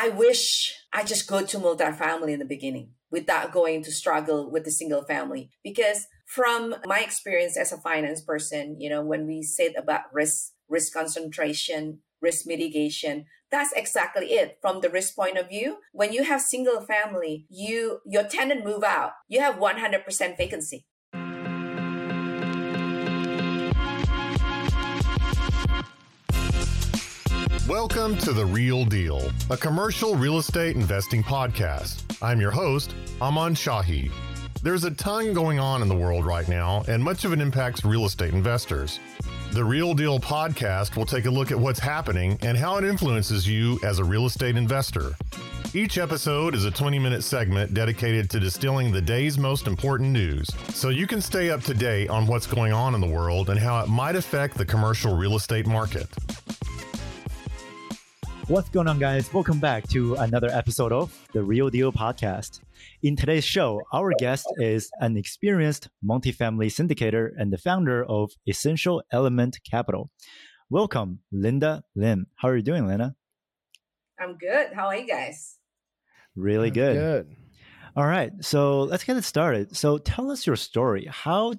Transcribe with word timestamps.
I 0.00 0.10
wish 0.10 0.72
I 0.92 1.02
just 1.02 1.26
go 1.26 1.44
to 1.44 1.58
multifamily 1.58 2.30
in 2.30 2.38
the 2.38 2.44
beginning 2.44 2.92
without 3.10 3.50
going 3.50 3.82
to 3.82 3.90
struggle 3.90 4.48
with 4.48 4.64
the 4.64 4.70
single 4.70 5.02
family. 5.02 5.50
Because 5.64 6.06
from 6.24 6.76
my 6.84 7.00
experience 7.00 7.58
as 7.58 7.72
a 7.72 7.78
finance 7.78 8.20
person, 8.20 8.76
you 8.78 8.88
know, 8.88 9.02
when 9.02 9.26
we 9.26 9.42
said 9.42 9.72
about 9.76 10.02
risk, 10.12 10.52
risk 10.68 10.92
concentration, 10.92 11.98
risk 12.22 12.46
mitigation, 12.46 13.24
that's 13.50 13.72
exactly 13.72 14.26
it. 14.26 14.58
From 14.62 14.82
the 14.82 14.88
risk 14.88 15.16
point 15.16 15.36
of 15.36 15.48
view, 15.48 15.78
when 15.90 16.12
you 16.12 16.22
have 16.22 16.42
single 16.42 16.80
family, 16.82 17.46
you, 17.50 17.98
your 18.06 18.22
tenant 18.22 18.64
move 18.64 18.84
out, 18.84 19.12
you 19.26 19.40
have 19.40 19.56
100% 19.56 20.36
vacancy. 20.36 20.86
Welcome 27.68 28.16
to 28.20 28.32
The 28.32 28.46
Real 28.46 28.86
Deal, 28.86 29.30
a 29.50 29.56
commercial 29.58 30.16
real 30.16 30.38
estate 30.38 30.74
investing 30.74 31.22
podcast. 31.22 32.02
I'm 32.22 32.40
your 32.40 32.50
host, 32.50 32.94
Aman 33.20 33.54
Shahi. 33.56 34.10
There's 34.62 34.84
a 34.84 34.90
ton 34.92 35.34
going 35.34 35.58
on 35.58 35.82
in 35.82 35.88
the 35.88 35.94
world 35.94 36.24
right 36.24 36.48
now, 36.48 36.82
and 36.88 37.04
much 37.04 37.26
of 37.26 37.34
it 37.34 37.42
impacts 37.42 37.84
real 37.84 38.06
estate 38.06 38.32
investors. 38.32 39.00
The 39.52 39.62
Real 39.62 39.92
Deal 39.92 40.18
podcast 40.18 40.96
will 40.96 41.04
take 41.04 41.26
a 41.26 41.30
look 41.30 41.50
at 41.50 41.58
what's 41.58 41.78
happening 41.78 42.38
and 42.40 42.56
how 42.56 42.78
it 42.78 42.84
influences 42.84 43.46
you 43.46 43.78
as 43.84 43.98
a 43.98 44.04
real 44.04 44.24
estate 44.24 44.56
investor. 44.56 45.12
Each 45.74 45.98
episode 45.98 46.54
is 46.54 46.64
a 46.64 46.70
20 46.70 46.98
minute 46.98 47.22
segment 47.22 47.74
dedicated 47.74 48.30
to 48.30 48.40
distilling 48.40 48.92
the 48.92 49.02
day's 49.02 49.36
most 49.36 49.66
important 49.66 50.08
news 50.08 50.48
so 50.72 50.88
you 50.88 51.06
can 51.06 51.20
stay 51.20 51.50
up 51.50 51.60
to 51.64 51.74
date 51.74 52.08
on 52.08 52.26
what's 52.26 52.46
going 52.46 52.72
on 52.72 52.94
in 52.94 53.02
the 53.02 53.06
world 53.06 53.50
and 53.50 53.60
how 53.60 53.78
it 53.82 53.88
might 53.90 54.16
affect 54.16 54.56
the 54.56 54.64
commercial 54.64 55.14
real 55.14 55.36
estate 55.36 55.66
market. 55.66 56.06
What's 58.48 58.70
going 58.70 58.88
on, 58.88 58.98
guys? 58.98 59.30
Welcome 59.34 59.60
back 59.60 59.86
to 59.88 60.14
another 60.14 60.48
episode 60.48 60.90
of 60.90 61.14
the 61.34 61.42
Real 61.42 61.68
Deal 61.68 61.92
Podcast. 61.92 62.60
In 63.02 63.14
today's 63.14 63.44
show, 63.44 63.82
our 63.92 64.14
guest 64.18 64.46
is 64.56 64.90
an 65.00 65.18
experienced 65.18 65.90
multifamily 66.02 66.68
syndicator 66.68 67.28
and 67.36 67.52
the 67.52 67.58
founder 67.58 68.02
of 68.02 68.30
Essential 68.46 69.02
Element 69.12 69.58
Capital. 69.70 70.10
Welcome, 70.70 71.18
Linda 71.30 71.82
Lim. 71.94 72.28
How 72.36 72.48
are 72.48 72.56
you 72.56 72.62
doing, 72.62 72.86
Linda? 72.86 73.14
I'm 74.18 74.38
good. 74.38 74.72
How 74.72 74.86
are 74.86 74.96
you 74.96 75.06
guys? 75.06 75.58
Really 76.34 76.70
good. 76.70 76.94
Good. 76.94 77.36
All 77.96 78.06
right. 78.06 78.32
So 78.40 78.84
let's 78.84 79.04
get 79.04 79.18
it 79.18 79.24
started. 79.24 79.76
So 79.76 79.98
tell 79.98 80.30
us 80.30 80.46
your 80.46 80.56
story. 80.56 81.06
How 81.10 81.52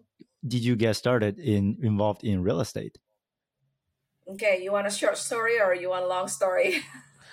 did 0.48 0.64
you 0.64 0.76
get 0.76 0.96
started 0.96 1.38
in 1.38 1.78
involved 1.84 2.24
in 2.24 2.42
real 2.42 2.62
estate? 2.62 2.98
Okay, 4.34 4.62
you 4.62 4.72
want 4.72 4.86
a 4.86 4.92
short 4.92 5.18
story 5.18 5.60
or 5.60 5.74
you 5.74 5.90
want 5.90 6.06
a 6.06 6.08
long 6.08 6.28
story? 6.28 6.82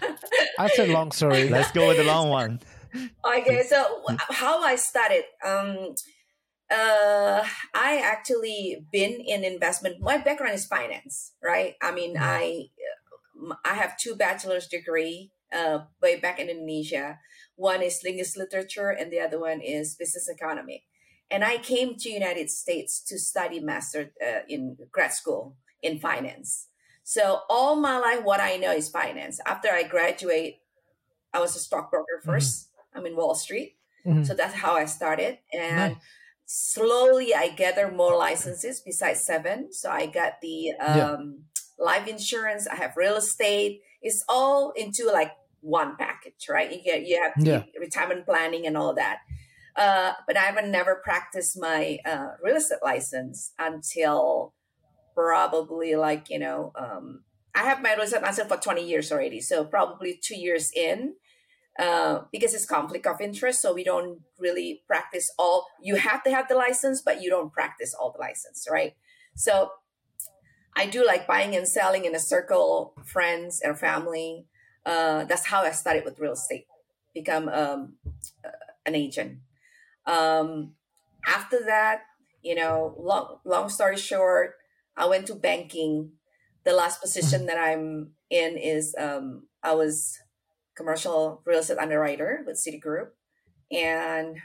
I 0.58 0.68
said 0.68 0.88
long 0.88 1.12
story. 1.12 1.48
Let's 1.50 1.70
go 1.70 1.88
with 1.88 1.98
the 1.98 2.04
long 2.04 2.30
one. 2.30 2.60
okay, 3.24 3.62
so 3.68 4.02
how 4.30 4.62
I 4.62 4.76
started. 4.76 5.24
Um, 5.44 5.94
uh, 6.70 7.44
I 7.74 8.00
actually 8.02 8.86
been 8.90 9.20
in 9.20 9.44
investment. 9.44 10.00
My 10.00 10.16
background 10.16 10.54
is 10.54 10.64
finance, 10.64 11.32
right? 11.42 11.74
I 11.82 11.92
mean, 11.92 12.16
mm-hmm. 12.16 12.24
I 12.24 12.68
I 13.64 13.74
have 13.74 13.98
two 13.98 14.16
bachelor's 14.16 14.66
degree 14.66 15.32
uh, 15.52 15.80
way 16.00 16.18
back 16.18 16.40
in 16.40 16.48
Indonesia. 16.48 17.18
One 17.56 17.82
is 17.82 18.00
linguist 18.02 18.38
literature, 18.38 18.88
and 18.88 19.12
the 19.12 19.20
other 19.20 19.38
one 19.38 19.60
is 19.60 19.94
business 19.94 20.28
economy. 20.28 20.84
And 21.30 21.44
I 21.44 21.58
came 21.58 21.96
to 21.96 22.08
United 22.08 22.48
States 22.50 23.02
to 23.08 23.18
study 23.18 23.60
master 23.60 24.12
uh, 24.24 24.46
in 24.48 24.78
grad 24.90 25.12
school 25.12 25.56
in 25.82 25.98
finance. 25.98 26.68
So 27.08 27.42
all 27.48 27.76
my 27.76 27.98
life, 27.98 28.24
what 28.24 28.40
I 28.40 28.56
know 28.56 28.72
is 28.72 28.88
finance. 28.88 29.38
After 29.46 29.68
I 29.68 29.84
graduate, 29.84 30.56
I 31.32 31.38
was 31.38 31.54
a 31.54 31.60
stockbroker 31.60 32.20
1st 32.26 32.26
mm-hmm. 32.32 32.98
I'm 32.98 33.06
in 33.06 33.14
Wall 33.14 33.36
Street. 33.36 33.76
Mm-hmm. 34.04 34.24
So 34.24 34.34
that's 34.34 34.54
how 34.54 34.74
I 34.74 34.86
started. 34.86 35.38
And 35.52 35.92
nice. 35.92 36.02
slowly 36.46 37.32
I 37.32 37.50
gather 37.50 37.92
more 37.92 38.16
licenses 38.16 38.82
besides 38.84 39.24
seven. 39.24 39.72
So 39.72 39.88
I 39.88 40.06
got 40.06 40.40
the 40.42 40.72
um, 40.84 41.44
yeah. 41.78 41.84
life 41.84 42.08
insurance, 42.08 42.66
I 42.66 42.74
have 42.74 42.96
real 42.96 43.14
estate. 43.14 43.82
It's 44.02 44.24
all 44.28 44.72
into 44.72 45.08
like 45.08 45.30
one 45.60 45.94
package, 45.96 46.48
right? 46.50 46.72
You 46.72 46.82
get 46.82 47.06
you 47.06 47.22
have 47.22 47.34
yeah. 47.38 47.62
retirement 47.78 48.26
planning 48.26 48.66
and 48.66 48.76
all 48.76 48.94
that. 48.96 49.18
Uh, 49.76 50.14
but 50.26 50.36
I 50.36 50.40
haven't 50.40 50.72
never 50.72 50.96
practiced 51.04 51.56
my 51.56 51.98
uh, 52.04 52.30
real 52.42 52.56
estate 52.56 52.80
license 52.82 53.52
until 53.60 54.54
probably 55.16 55.96
like 55.96 56.30
you 56.30 56.38
know 56.38 56.72
um, 56.76 57.22
i 57.54 57.62
have 57.64 57.82
my 57.82 57.94
real 57.94 58.08
license 58.22 58.48
for 58.48 58.56
20 58.56 58.86
years 58.86 59.10
already 59.10 59.40
so 59.40 59.64
probably 59.64 60.20
two 60.22 60.36
years 60.36 60.70
in 60.76 61.14
uh, 61.78 62.20
because 62.32 62.54
it's 62.54 62.66
conflict 62.66 63.06
of 63.06 63.20
interest 63.20 63.60
so 63.60 63.74
we 63.74 63.84
don't 63.84 64.20
really 64.38 64.82
practice 64.86 65.28
all 65.38 65.66
you 65.82 65.96
have 65.96 66.22
to 66.22 66.30
have 66.30 66.46
the 66.48 66.54
license 66.54 67.02
but 67.04 67.22
you 67.22 67.30
don't 67.30 67.52
practice 67.52 67.94
all 67.98 68.12
the 68.12 68.20
license 68.20 68.66
right? 68.70 68.94
So 69.34 69.70
i 70.76 70.86
do 70.86 71.04
like 71.04 71.26
buying 71.26 71.56
and 71.56 71.66
selling 71.66 72.04
in 72.04 72.14
a 72.14 72.20
circle 72.20 72.94
friends 73.04 73.60
and 73.62 73.78
family 73.78 74.46
uh, 74.84 75.24
that's 75.24 75.46
how 75.46 75.62
i 75.62 75.72
started 75.72 76.04
with 76.04 76.20
real 76.20 76.34
estate 76.34 76.66
become 77.16 77.48
um, 77.48 77.94
uh, 78.44 78.50
an 78.84 78.94
agent. 78.94 79.38
Um, 80.06 80.74
after 81.26 81.58
that 81.66 82.02
you 82.42 82.54
know 82.54 82.94
long 82.98 83.38
long 83.44 83.68
story 83.68 83.96
short 83.96 84.54
I 84.96 85.06
went 85.06 85.26
to 85.26 85.34
banking. 85.34 86.12
The 86.64 86.72
last 86.72 87.00
position 87.00 87.40
mm-hmm. 87.40 87.46
that 87.48 87.58
I'm 87.58 88.12
in 88.30 88.56
is 88.56 88.94
um, 88.98 89.46
I 89.62 89.74
was 89.74 90.18
commercial 90.76 91.42
real 91.44 91.60
estate 91.60 91.78
underwriter 91.78 92.42
with 92.46 92.56
Citigroup, 92.56 93.08
and 93.70 94.38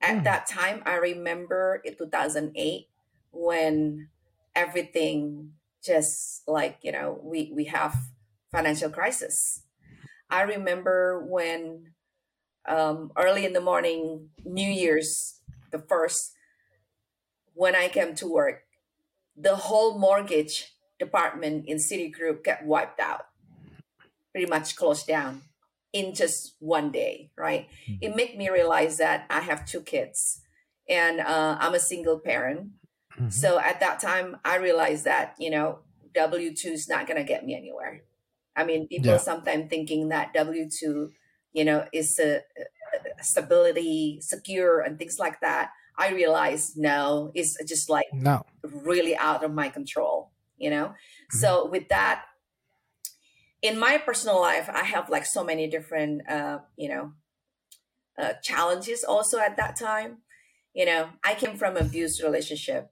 at 0.00 0.18
mm. 0.18 0.24
that 0.24 0.46
time, 0.46 0.82
I 0.86 0.96
remember 0.96 1.82
in 1.84 1.96
2008 1.96 2.86
when 3.32 4.08
everything 4.56 5.52
just 5.84 6.42
like 6.48 6.78
you 6.82 6.92
know 6.92 7.20
we 7.22 7.52
we 7.54 7.64
have 7.64 7.94
financial 8.50 8.90
crisis. 8.90 9.62
I 10.30 10.42
remember 10.42 11.24
when 11.28 11.92
um, 12.68 13.10
early 13.16 13.44
in 13.44 13.52
the 13.52 13.60
morning, 13.60 14.28
New 14.44 14.68
Year's, 14.68 15.40
the 15.72 15.78
first, 15.78 16.32
when 17.54 17.74
I 17.74 17.88
came 17.88 18.14
to 18.16 18.28
work, 18.28 18.62
the 19.40 19.56
whole 19.56 19.98
mortgage 19.98 20.74
department 20.98 21.66
in 21.66 21.78
Citigroup 21.78 22.44
got 22.44 22.64
wiped 22.64 23.00
out, 23.00 23.26
pretty 24.32 24.46
much 24.46 24.76
closed 24.76 25.06
down 25.06 25.42
in 25.92 26.14
just 26.14 26.54
one 26.60 26.90
day, 26.90 27.30
right? 27.36 27.68
Mm-hmm. 27.88 27.98
It 28.02 28.16
made 28.16 28.38
me 28.38 28.50
realize 28.50 28.98
that 28.98 29.26
I 29.30 29.40
have 29.40 29.64
two 29.64 29.80
kids 29.80 30.42
and 30.88 31.20
uh, 31.20 31.56
I'm 31.58 31.74
a 31.74 31.80
single 31.80 32.18
parent. 32.18 32.70
Mm-hmm. 33.14 33.30
So 33.30 33.58
at 33.58 33.80
that 33.80 34.00
time, 34.00 34.36
I 34.44 34.56
realized 34.56 35.04
that, 35.04 35.34
you 35.38 35.50
know, 35.50 35.80
W 36.14 36.54
2 36.54 36.68
is 36.68 36.88
not 36.88 37.06
going 37.06 37.16
to 37.16 37.24
get 37.24 37.44
me 37.44 37.54
anywhere. 37.54 38.02
I 38.54 38.64
mean, 38.64 38.88
people 38.88 39.12
yeah. 39.12 39.16
sometimes 39.16 39.70
thinking 39.70 40.08
that 40.08 40.34
W 40.34 40.68
2, 40.68 41.10
you 41.52 41.64
know, 41.64 41.86
is 41.92 42.18
a, 42.18 42.40
a 43.18 43.24
stability, 43.24 44.20
secure, 44.20 44.80
and 44.80 44.98
things 44.98 45.18
like 45.18 45.40
that. 45.40 45.70
I 45.98 46.10
realized 46.10 46.76
no, 46.76 47.30
it's 47.34 47.56
just 47.66 47.90
like 47.90 48.06
no. 48.12 48.44
really 48.62 49.16
out 49.16 49.44
of 49.44 49.52
my 49.52 49.68
control, 49.68 50.30
you 50.56 50.70
know? 50.70 50.86
Mm-hmm. 50.86 51.38
So 51.38 51.66
with 51.66 51.88
that, 51.88 52.24
in 53.62 53.78
my 53.78 53.98
personal 53.98 54.40
life, 54.40 54.70
I 54.72 54.84
have 54.84 55.10
like 55.10 55.26
so 55.26 55.44
many 55.44 55.68
different, 55.68 56.28
uh, 56.28 56.60
you 56.76 56.88
know, 56.88 57.12
uh, 58.18 58.34
challenges 58.42 59.04
also 59.04 59.38
at 59.38 59.56
that 59.56 59.76
time. 59.76 60.18
You 60.74 60.86
know, 60.86 61.10
I 61.24 61.34
came 61.34 61.56
from 61.56 61.76
abused 61.76 62.22
relationship 62.22 62.90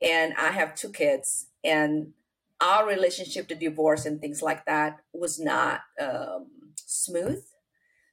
and 0.00 0.34
I 0.34 0.48
have 0.48 0.74
two 0.74 0.90
kids 0.90 1.46
and 1.64 2.12
our 2.60 2.86
relationship 2.86 3.48
to 3.48 3.54
divorce 3.54 4.06
and 4.06 4.20
things 4.20 4.42
like 4.42 4.64
that 4.66 5.00
was 5.12 5.38
not 5.38 5.80
um, 6.00 6.46
smooth. 6.76 7.42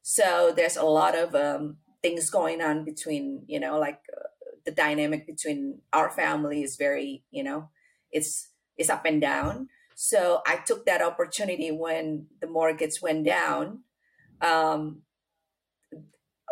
So 0.02 0.54
there's 0.56 0.78
a 0.78 0.84
lot 0.84 1.16
of 1.16 1.34
um, 1.34 1.78
things 2.04 2.30
going 2.30 2.62
on 2.62 2.84
between 2.84 3.44
you 3.48 3.60
know 3.60 3.80
like 3.80 4.02
uh, 4.16 4.28
the 4.66 4.72
dynamic 4.72 5.26
between 5.26 5.80
our 5.92 6.10
family 6.10 6.62
is 6.62 6.76
very 6.76 7.24
you 7.32 7.44
know 7.44 7.70
it's 8.12 8.50
it's 8.78 8.90
up 8.90 9.06
and 9.06 9.22
down. 9.22 9.70
So 9.96 10.42
i 10.46 10.58
took 10.58 10.86
that 10.86 11.02
opportunity 11.02 11.72
when 11.72 12.28
the 12.42 12.48
mortgage 12.48 13.02
went 13.02 13.26
down. 13.26 13.84
Um, 14.42 15.04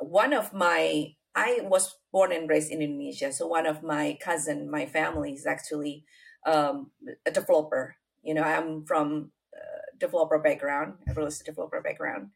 one 0.01 0.33
of 0.33 0.53
my 0.53 1.13
i 1.35 1.59
was 1.63 1.97
born 2.11 2.31
and 2.31 2.49
raised 2.49 2.71
in 2.71 2.81
indonesia 2.81 3.31
so 3.31 3.45
one 3.47 3.67
of 3.67 3.83
my 3.83 4.17
cousin 4.19 4.69
my 4.69 4.85
family 4.85 5.33
is 5.33 5.45
actually 5.45 6.03
um, 6.45 6.89
a 7.25 7.31
developer. 7.31 7.95
You 8.23 8.33
know 8.33 8.43
i'm 8.43 8.85
from 8.85 9.31
uh, 9.55 9.81
developer 9.99 10.39
background 10.39 10.93
real 11.15 11.27
estate 11.27 11.45
developer 11.45 11.81
background 11.81 12.29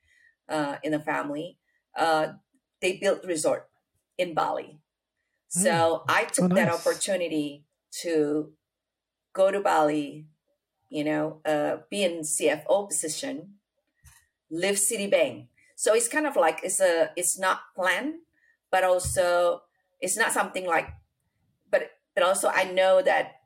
uh, 0.50 0.78
in 0.84 0.92
the 0.92 1.00
family. 1.00 1.58
Uh, 1.98 2.34
they 2.86 2.98
built 2.98 3.26
resort 3.26 3.68
in 4.16 4.36
Bali. 4.36 4.78
So 5.50 5.72
mm. 5.72 6.02
I 6.08 6.26
took 6.26 6.46
oh, 6.46 6.48
nice. 6.48 6.58
that 6.66 6.74
opportunity 6.74 7.66
to 8.04 8.54
go 9.34 9.50
to 9.50 9.60
Bali, 9.60 10.28
you 10.92 11.04
know, 11.04 11.42
uh, 11.46 11.78
be 11.90 12.04
in 12.04 12.22
CFO 12.22 12.88
position, 12.88 13.56
leave 14.52 14.76
Citibank. 14.76 15.48
So 15.76 15.96
it's 15.96 16.08
kind 16.08 16.28
of 16.28 16.36
like 16.36 16.60
it's 16.62 16.80
a 16.80 17.10
it's 17.16 17.40
not 17.40 17.62
planned, 17.76 18.22
but 18.70 18.84
also 18.84 19.62
it's 20.00 20.16
not 20.16 20.32
something 20.32 20.68
like 20.68 20.90
but 21.72 21.90
but 22.14 22.24
also 22.24 22.50
I 22.54 22.66
know 22.66 23.02
that 23.02 23.42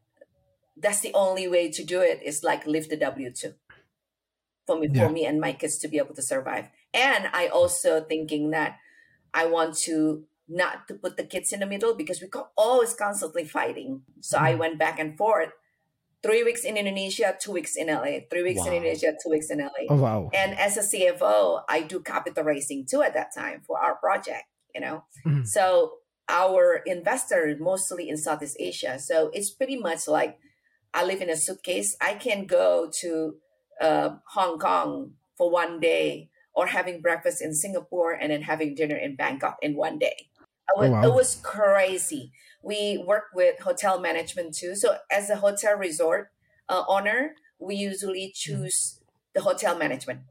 that's 0.76 1.00
the 1.00 1.14
only 1.14 1.48
way 1.48 1.72
to 1.72 1.84
do 1.84 2.02
it 2.02 2.20
is 2.24 2.44
like 2.44 2.68
live 2.68 2.90
the 2.90 2.98
W 2.98 3.32
two 3.32 3.54
for 4.68 4.78
me 4.78 4.90
Yeah. 4.92 5.08
for 5.08 5.10
me 5.14 5.26
and 5.26 5.40
my 5.40 5.54
kids 5.54 5.78
to 5.80 5.88
be 5.88 5.98
able 5.98 6.16
to 6.16 6.22
survive. 6.22 6.68
And 6.94 7.30
I 7.32 7.48
also 7.48 8.04
thinking 8.04 8.52
that 8.52 8.78
I 9.34 9.46
want 9.46 9.78
to 9.90 10.26
not 10.48 10.88
to 10.88 10.96
put 10.96 11.16
the 11.18 11.24
kids 11.24 11.54
in 11.54 11.60
the 11.60 11.66
middle 11.68 11.94
because 11.94 12.22
we 12.22 12.28
always 12.58 12.94
constantly 12.96 13.46
fighting. 13.46 14.02
So 14.22 14.38
I 14.38 14.52
Mm-hmm. 14.52 14.60
went 14.60 14.80
back 14.80 15.00
and 15.00 15.18
forth. 15.18 15.50
Three 16.22 16.44
weeks 16.44 16.66
in 16.66 16.76
Indonesia, 16.76 17.38
two 17.40 17.54
weeks 17.54 17.78
in 17.78 17.88
LA. 17.88 18.28
Three 18.30 18.44
weeks 18.44 18.66
in 18.66 18.74
Indonesia, 18.74 19.14
two 19.24 19.30
weeks 19.30 19.50
in 19.50 19.60
LA. 19.60 19.88
Oh 19.90 19.96
wow. 19.96 20.30
And 20.34 20.58
as 20.60 20.76
a 20.76 20.82
CFO, 20.82 21.62
I 21.70 21.82
do 21.84 22.02
capital 22.02 22.44
raising 22.44 22.86
too 22.90 23.02
at 23.02 23.14
that 23.14 23.30
time 23.34 23.62
for 23.66 23.80
our 23.80 23.96
project, 23.96 24.44
you 24.76 24.82
know. 24.82 25.06
Mhm. 25.26 25.48
So 25.48 25.94
our 26.28 26.82
investor 26.86 27.56
mostly 27.60 28.10
in 28.10 28.18
Southeast 28.18 28.58
Asia. 28.60 29.00
So 29.00 29.30
it's 29.34 29.50
pretty 29.50 29.78
much 29.78 30.08
like 30.10 30.38
I 30.94 31.06
live 31.06 31.22
in 31.22 31.30
a 31.30 31.38
suitcase. 31.38 31.96
I 32.02 32.16
can 32.16 32.46
go 32.46 32.90
to 33.02 33.36
uh, 33.80 34.10
Hong 34.34 34.60
Kong 34.60 35.14
for 35.38 35.50
one 35.50 35.80
day 35.80 36.29
or 36.54 36.68
having 36.68 37.02
breakfast 37.02 37.42
in 37.42 37.54
Singapore 37.54 38.14
and 38.14 38.32
then 38.32 38.42
having 38.44 38.76
dinner 38.76 38.96
in 38.98 39.16
Bangkok 39.16 39.58
in 39.62 39.76
one 39.76 40.00
day. 40.00 40.30
It 40.70 40.78
was, 40.78 40.90
Oh, 40.90 40.92
wow. 40.92 41.04
it 41.04 41.14
was 41.14 41.36
crazy. 41.44 42.32
We 42.62 42.98
work 43.06 43.26
with 43.34 43.60
hotel 43.60 44.00
management 44.00 44.56
too. 44.56 44.76
So 44.76 44.98
as 45.12 45.30
a 45.30 45.38
hotel 45.38 45.76
resort 45.76 46.32
uh, 46.68 46.84
owner, 46.88 47.36
we 47.60 47.76
usually 47.76 48.32
choose 48.36 49.00
the 49.34 49.42
hotel 49.42 49.78
management, 49.78 50.22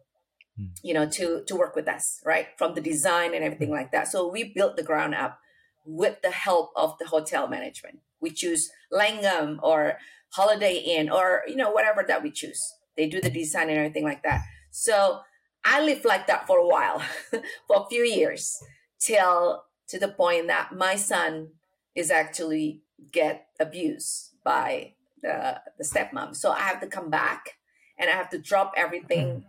Mm. 0.61 0.71
you 0.83 0.93
know, 0.95 1.09
to 1.09 1.45
to 1.45 1.57
work 1.57 1.77
with 1.77 1.89
us, 1.89 2.21
right? 2.25 2.49
From 2.59 2.75
the 2.75 2.81
design 2.81 3.35
and 3.35 3.45
everything 3.45 3.71
like 3.71 3.93
that. 3.93 4.09
So 4.09 4.27
we 4.29 4.53
built 4.53 4.77
the 4.77 4.83
ground 4.83 5.15
up 5.15 5.41
with 5.85 6.21
the 6.23 6.31
help 6.33 6.71
of 6.77 6.99
the 6.99 7.07
hotel 7.07 7.47
management. 7.49 8.01
We 8.21 8.31
choose 8.31 8.69
Langham 8.91 9.61
or 9.63 9.99
Holiday 10.33 10.77
Inn 10.79 11.11
or 11.11 11.45
you 11.47 11.57
know 11.57 11.71
whatever 11.71 12.05
that 12.09 12.23
we 12.23 12.31
choose. 12.33 12.61
They 12.97 13.07
do 13.09 13.21
the 13.21 13.31
design 13.31 13.69
and 13.69 13.79
everything 13.79 14.05
like 14.05 14.23
that. 14.25 14.41
So 14.73 15.21
I 15.65 15.83
lived 15.83 16.05
like 16.05 16.27
that 16.27 16.47
for 16.47 16.59
a 16.59 16.67
while, 16.67 17.03
for 17.67 17.77
a 17.77 17.89
few 17.89 18.03
years, 18.03 18.63
till 19.01 19.65
to 19.89 19.99
the 19.99 20.09
point 20.09 20.47
that 20.49 20.73
my 20.75 20.97
son 20.97 21.51
is 21.95 22.11
actually 22.11 22.83
get 23.13 23.47
abused 23.59 24.35
by 24.45 24.95
the 25.23 25.61
the 25.77 25.85
stepmom. 25.85 26.35
So 26.35 26.53
I 26.53 26.61
have 26.61 26.81
to 26.81 26.87
come 26.87 27.11
back 27.11 27.59
and 27.99 28.09
I 28.09 28.13
have 28.13 28.31
to 28.31 28.39
drop 28.39 28.73
everything. 28.77 29.45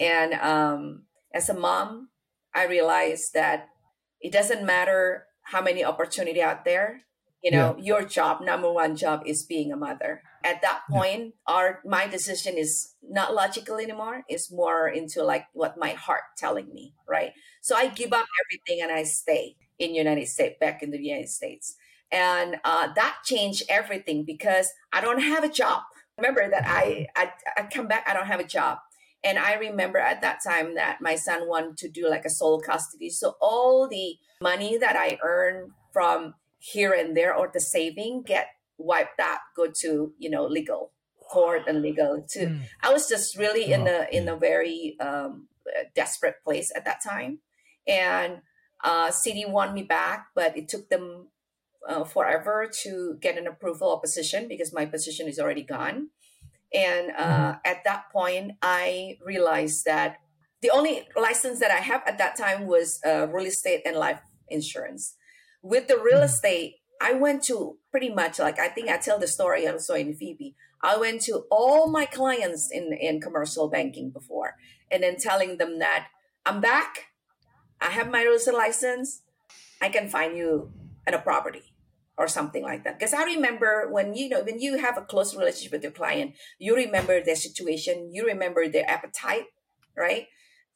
And 0.00 0.34
um, 0.34 1.04
as 1.32 1.48
a 1.48 1.54
mom, 1.54 2.08
I 2.54 2.66
realized 2.66 3.34
that 3.34 3.68
it 4.20 4.32
doesn't 4.32 4.64
matter 4.64 5.26
how 5.42 5.62
many 5.62 5.84
opportunity 5.84 6.42
out 6.42 6.64
there. 6.64 7.02
You 7.42 7.50
know, 7.50 7.76
your 7.78 8.04
job, 8.04 8.40
number 8.40 8.72
one 8.72 8.94
job, 8.94 9.22
is 9.26 9.42
being 9.42 9.72
a 9.72 9.76
mother. 9.76 10.22
At 10.44 10.62
that 10.62 10.82
point, 10.88 11.34
our 11.46 11.80
my 11.84 12.06
decision 12.06 12.56
is 12.56 12.94
not 13.02 13.34
logical 13.34 13.78
anymore. 13.78 14.22
It's 14.28 14.52
more 14.52 14.88
into 14.88 15.24
like 15.24 15.46
what 15.52 15.76
my 15.76 15.90
heart 15.90 16.22
telling 16.38 16.72
me, 16.72 16.94
right? 17.08 17.32
So 17.60 17.74
I 17.74 17.88
give 17.88 18.12
up 18.12 18.26
everything 18.44 18.82
and 18.82 18.92
I 18.92 19.02
stay 19.02 19.56
in 19.78 19.94
United 19.94 20.28
States, 20.28 20.56
back 20.60 20.82
in 20.82 20.90
the 20.92 21.02
United 21.02 21.30
States, 21.30 21.74
and 22.12 22.56
uh, 22.64 22.88
that 22.94 23.18
changed 23.24 23.64
everything 23.68 24.24
because 24.24 24.68
I 24.92 25.00
don't 25.00 25.22
have 25.22 25.42
a 25.42 25.48
job. 25.48 25.82
Remember 26.16 26.48
that 26.48 26.64
I 26.66 27.06
I, 27.16 27.32
I 27.56 27.62
come 27.64 27.88
back, 27.88 28.04
I 28.06 28.14
don't 28.14 28.26
have 28.26 28.40
a 28.40 28.44
job. 28.46 28.78
And 29.24 29.38
I 29.38 29.54
remember 29.54 29.98
at 29.98 30.20
that 30.22 30.40
time 30.44 30.74
that 30.74 31.00
my 31.00 31.14
son 31.14 31.48
wanted 31.48 31.76
to 31.78 31.88
do 31.88 32.08
like 32.08 32.24
a 32.24 32.30
sole 32.30 32.60
custody. 32.60 33.08
So 33.08 33.36
all 33.40 33.88
the 33.88 34.16
money 34.40 34.76
that 34.78 34.96
I 34.96 35.18
earned 35.22 35.70
from 35.92 36.34
here 36.62 36.92
and 36.92 37.16
there 37.16 37.34
or 37.34 37.50
the 37.52 37.60
saving 37.60 38.22
get 38.22 38.46
wiped 38.78 39.18
out, 39.20 39.40
go 39.56 39.66
to, 39.82 40.12
you 40.16 40.30
know, 40.30 40.46
legal 40.46 40.92
court 41.18 41.62
and 41.66 41.82
legal 41.82 42.24
to 42.28 42.46
Mm. 42.46 42.60
I 42.82 42.92
was 42.92 43.08
just 43.08 43.36
really 43.36 43.72
in 43.72 43.88
a 43.88 44.06
in 44.12 44.28
a 44.28 44.36
very 44.36 44.96
um, 45.00 45.48
desperate 45.94 46.36
place 46.44 46.70
at 46.76 46.84
that 46.84 47.00
time, 47.02 47.38
and 47.86 48.42
uh, 48.84 49.08
Citi 49.08 49.48
want 49.48 49.74
me 49.74 49.82
back, 49.82 50.28
but 50.34 50.56
it 50.56 50.68
took 50.68 50.88
them 50.88 51.28
uh, 51.88 52.04
forever 52.04 52.70
to 52.82 53.16
get 53.20 53.38
an 53.38 53.46
approval 53.46 53.94
of 53.94 54.02
position 54.02 54.46
because 54.48 54.72
my 54.72 54.86
position 54.86 55.26
is 55.26 55.38
already 55.38 55.62
gone. 55.62 56.10
And 56.72 57.10
uh, 57.12 57.56
at 57.64 57.84
that 57.84 58.10
point, 58.12 58.52
I 58.62 59.18
realized 59.24 59.84
that 59.84 60.18
the 60.62 60.70
only 60.70 61.06
license 61.16 61.60
that 61.60 61.70
I 61.70 61.82
have 61.90 62.02
at 62.06 62.18
that 62.18 62.36
time 62.36 62.66
was 62.66 63.00
uh, 63.04 63.26
real 63.28 63.46
estate 63.46 63.82
and 63.84 63.96
life 63.96 64.20
insurance. 64.48 65.16
With 65.62 65.88
the 65.88 65.98
real 65.98 66.20
Mhm. 66.20 66.24
estate, 66.24 66.76
I 67.00 67.12
went 67.14 67.42
to 67.44 67.78
pretty 67.90 68.10
much 68.10 68.38
like 68.38 68.58
I 68.58 68.68
think 68.68 68.88
I 68.88 68.96
tell 68.98 69.18
the 69.18 69.26
story 69.26 69.66
also 69.66 69.94
in 69.94 70.14
Phoebe. 70.14 70.54
I 70.82 70.96
went 70.96 71.22
to 71.22 71.46
all 71.50 71.88
my 71.88 72.06
clients 72.06 72.70
in 72.70 72.92
in 72.92 73.20
commercial 73.20 73.68
banking 73.68 74.10
before, 74.10 74.56
and 74.90 75.02
then 75.02 75.16
telling 75.16 75.58
them 75.58 75.78
that 75.78 76.08
I'm 76.44 76.60
back. 76.60 77.08
I 77.80 77.90
have 77.90 78.10
my 78.10 78.22
real 78.22 78.34
estate 78.34 78.54
license. 78.54 79.22
I 79.80 79.88
can 79.88 80.08
find 80.08 80.36
you 80.36 80.72
at 81.06 81.14
a 81.14 81.18
property 81.18 81.74
or 82.16 82.28
something 82.28 82.62
like 82.62 82.84
that. 82.84 82.98
Because 82.98 83.14
I 83.14 83.24
remember 83.24 83.88
when 83.90 84.14
you 84.14 84.28
know 84.28 84.42
when 84.42 84.60
you 84.60 84.78
have 84.78 84.96
a 84.98 85.02
close 85.02 85.34
relationship 85.34 85.72
with 85.72 85.82
your 85.82 85.92
client, 85.92 86.34
you 86.58 86.74
remember 86.76 87.20
their 87.20 87.36
situation, 87.36 88.12
you 88.12 88.24
remember 88.26 88.68
their 88.68 88.88
appetite, 88.88 89.46
right? 89.96 90.26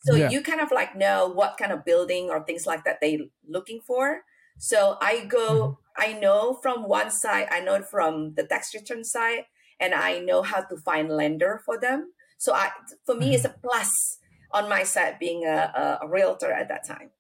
So 0.05 0.15
Yeah. 0.15 0.31
you 0.31 0.43
kind 0.43 0.61
of 0.61 0.71
like 0.73 0.97
know 0.97 1.29
what 1.29 1.56
kind 1.59 1.73
of 1.73 1.85
building 1.85 2.31
or 2.31 2.43
things 2.44 2.67
like 2.67 2.85
that 2.85 3.00
they 3.00 3.31
looking 3.47 3.81
for. 3.81 4.25
So 4.58 4.97
I 5.00 5.25
go, 5.25 5.79
I 5.97 6.14
know 6.14 6.58
from 6.62 6.88
one 6.88 7.11
side, 7.11 7.49
I 7.50 7.61
know 7.61 7.82
from 7.82 8.35
the 8.35 8.44
tax 8.44 8.75
return 8.75 9.05
side, 9.05 9.44
and 9.79 9.94
I 9.94 10.19
know 10.19 10.43
how 10.43 10.62
to 10.62 10.76
find 10.76 11.11
lender 11.11 11.61
for 11.64 11.79
them. 11.79 12.12
So 12.38 12.55
I, 12.55 12.70
for 13.05 13.14
me, 13.14 13.35
it's 13.35 13.44
a 13.44 13.55
plus 13.62 14.19
on 14.53 14.69
my 14.69 14.82
side 14.82 15.19
being 15.19 15.44
a, 15.44 15.99
a, 16.03 16.06
a 16.06 16.08
realtor 16.08 16.50
at 16.53 16.69
that 16.69 16.87
time. 16.87 17.11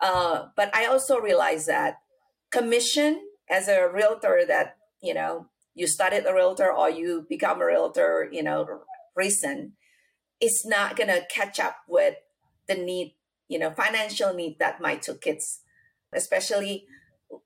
Uh, 0.00 0.46
but 0.56 0.74
I 0.74 0.86
also 0.86 1.18
realized 1.18 1.66
that 1.68 2.00
commission 2.50 3.20
as 3.48 3.68
a 3.68 3.88
realtor 3.88 4.42
that, 4.46 4.76
you 5.02 5.14
know, 5.14 5.46
you 5.74 5.86
started 5.86 6.26
a 6.26 6.34
realtor 6.34 6.70
or 6.70 6.90
you 6.90 7.24
become 7.28 7.62
a 7.62 7.66
realtor, 7.66 8.28
you 8.30 8.42
know, 8.42 8.80
recent, 9.16 9.72
it's 10.40 10.66
not 10.66 10.96
going 10.96 11.08
to 11.08 11.24
catch 11.32 11.58
up 11.60 11.76
with 11.88 12.16
the 12.66 12.74
need, 12.74 13.14
you 13.48 13.58
know, 13.58 13.70
financial 13.70 14.34
need 14.34 14.58
that 14.58 14.80
my 14.80 14.96
two 14.96 15.14
kids, 15.14 15.60
especially 16.12 16.86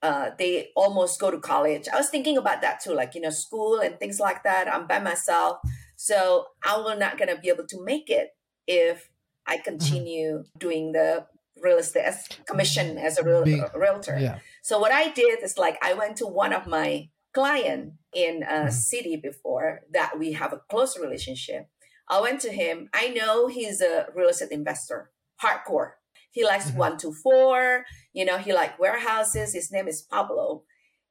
uh, 0.03 0.31
they 0.39 0.71
almost 0.75 1.21
go 1.21 1.31
to 1.31 1.39
college. 1.39 1.87
I 1.93 1.97
was 1.97 2.09
thinking 2.09 2.37
about 2.37 2.61
that 2.63 2.81
too, 2.81 2.93
like, 2.93 3.15
you 3.15 3.21
know, 3.21 3.31
school 3.31 3.79
and 3.79 3.99
things 3.99 4.19
like 4.19 4.43
that. 4.43 4.73
I'm 4.73 4.87
by 4.87 4.99
myself. 4.99 5.59
So 5.97 6.47
I 6.65 6.77
will 6.79 6.97
not 6.99 7.19
going 7.19 7.29
to 7.35 7.41
be 7.41 7.49
able 7.49 7.67
to 7.69 7.85
make 7.85 8.11
it 8.11 8.31
if 8.67 9.09
I 9.47 9.59
continue 9.59 10.45
doing 10.59 10.93
the 10.93 11.27
real 11.63 11.79
estate 11.79 12.03
as 12.05 12.27
commission 12.47 12.99
as 12.99 13.17
a, 13.19 13.23
real, 13.23 13.45
Big. 13.45 13.63
realtor. 13.75 14.19
Yeah. 14.21 14.39
So 14.63 14.79
what 14.79 14.93
I 14.93 15.11
did 15.11 15.43
is 15.43 15.57
like 15.57 15.79
I 15.83 15.95
went 15.95 16.17
to 16.17 16.27
one 16.27 16.53
of 16.53 16.67
my 16.67 17.09
client 17.33 17.93
in 18.15 18.43
a 18.43 18.67
Mhm. 18.67 18.69
Citi 18.69 19.23
before 19.23 19.83
that 19.93 20.19
we 20.19 20.33
have 20.33 20.53
a 20.53 20.61
close 20.69 20.99
relationship. 20.99 21.69
I 22.09 22.21
went 22.21 22.41
to 22.43 22.51
him. 22.53 22.89
I 22.93 23.09
know 23.09 23.47
he's 23.47 23.81
a 23.81 24.09
real 24.15 24.29
estate 24.29 24.51
investor, 24.51 25.11
hardcore. 25.43 25.93
He 26.37 26.45
likes 26.45 26.71
Mhm. 26.71 26.77
one 26.85 26.97
to 26.99 27.09
four. 27.25 27.87
You 28.13 28.25
know, 28.29 28.37
he 28.37 28.53
like 28.53 28.79
warehouses. 28.79 29.55
His 29.55 29.73
name 29.73 29.89
is 29.89 30.03
Pablo. 30.03 30.65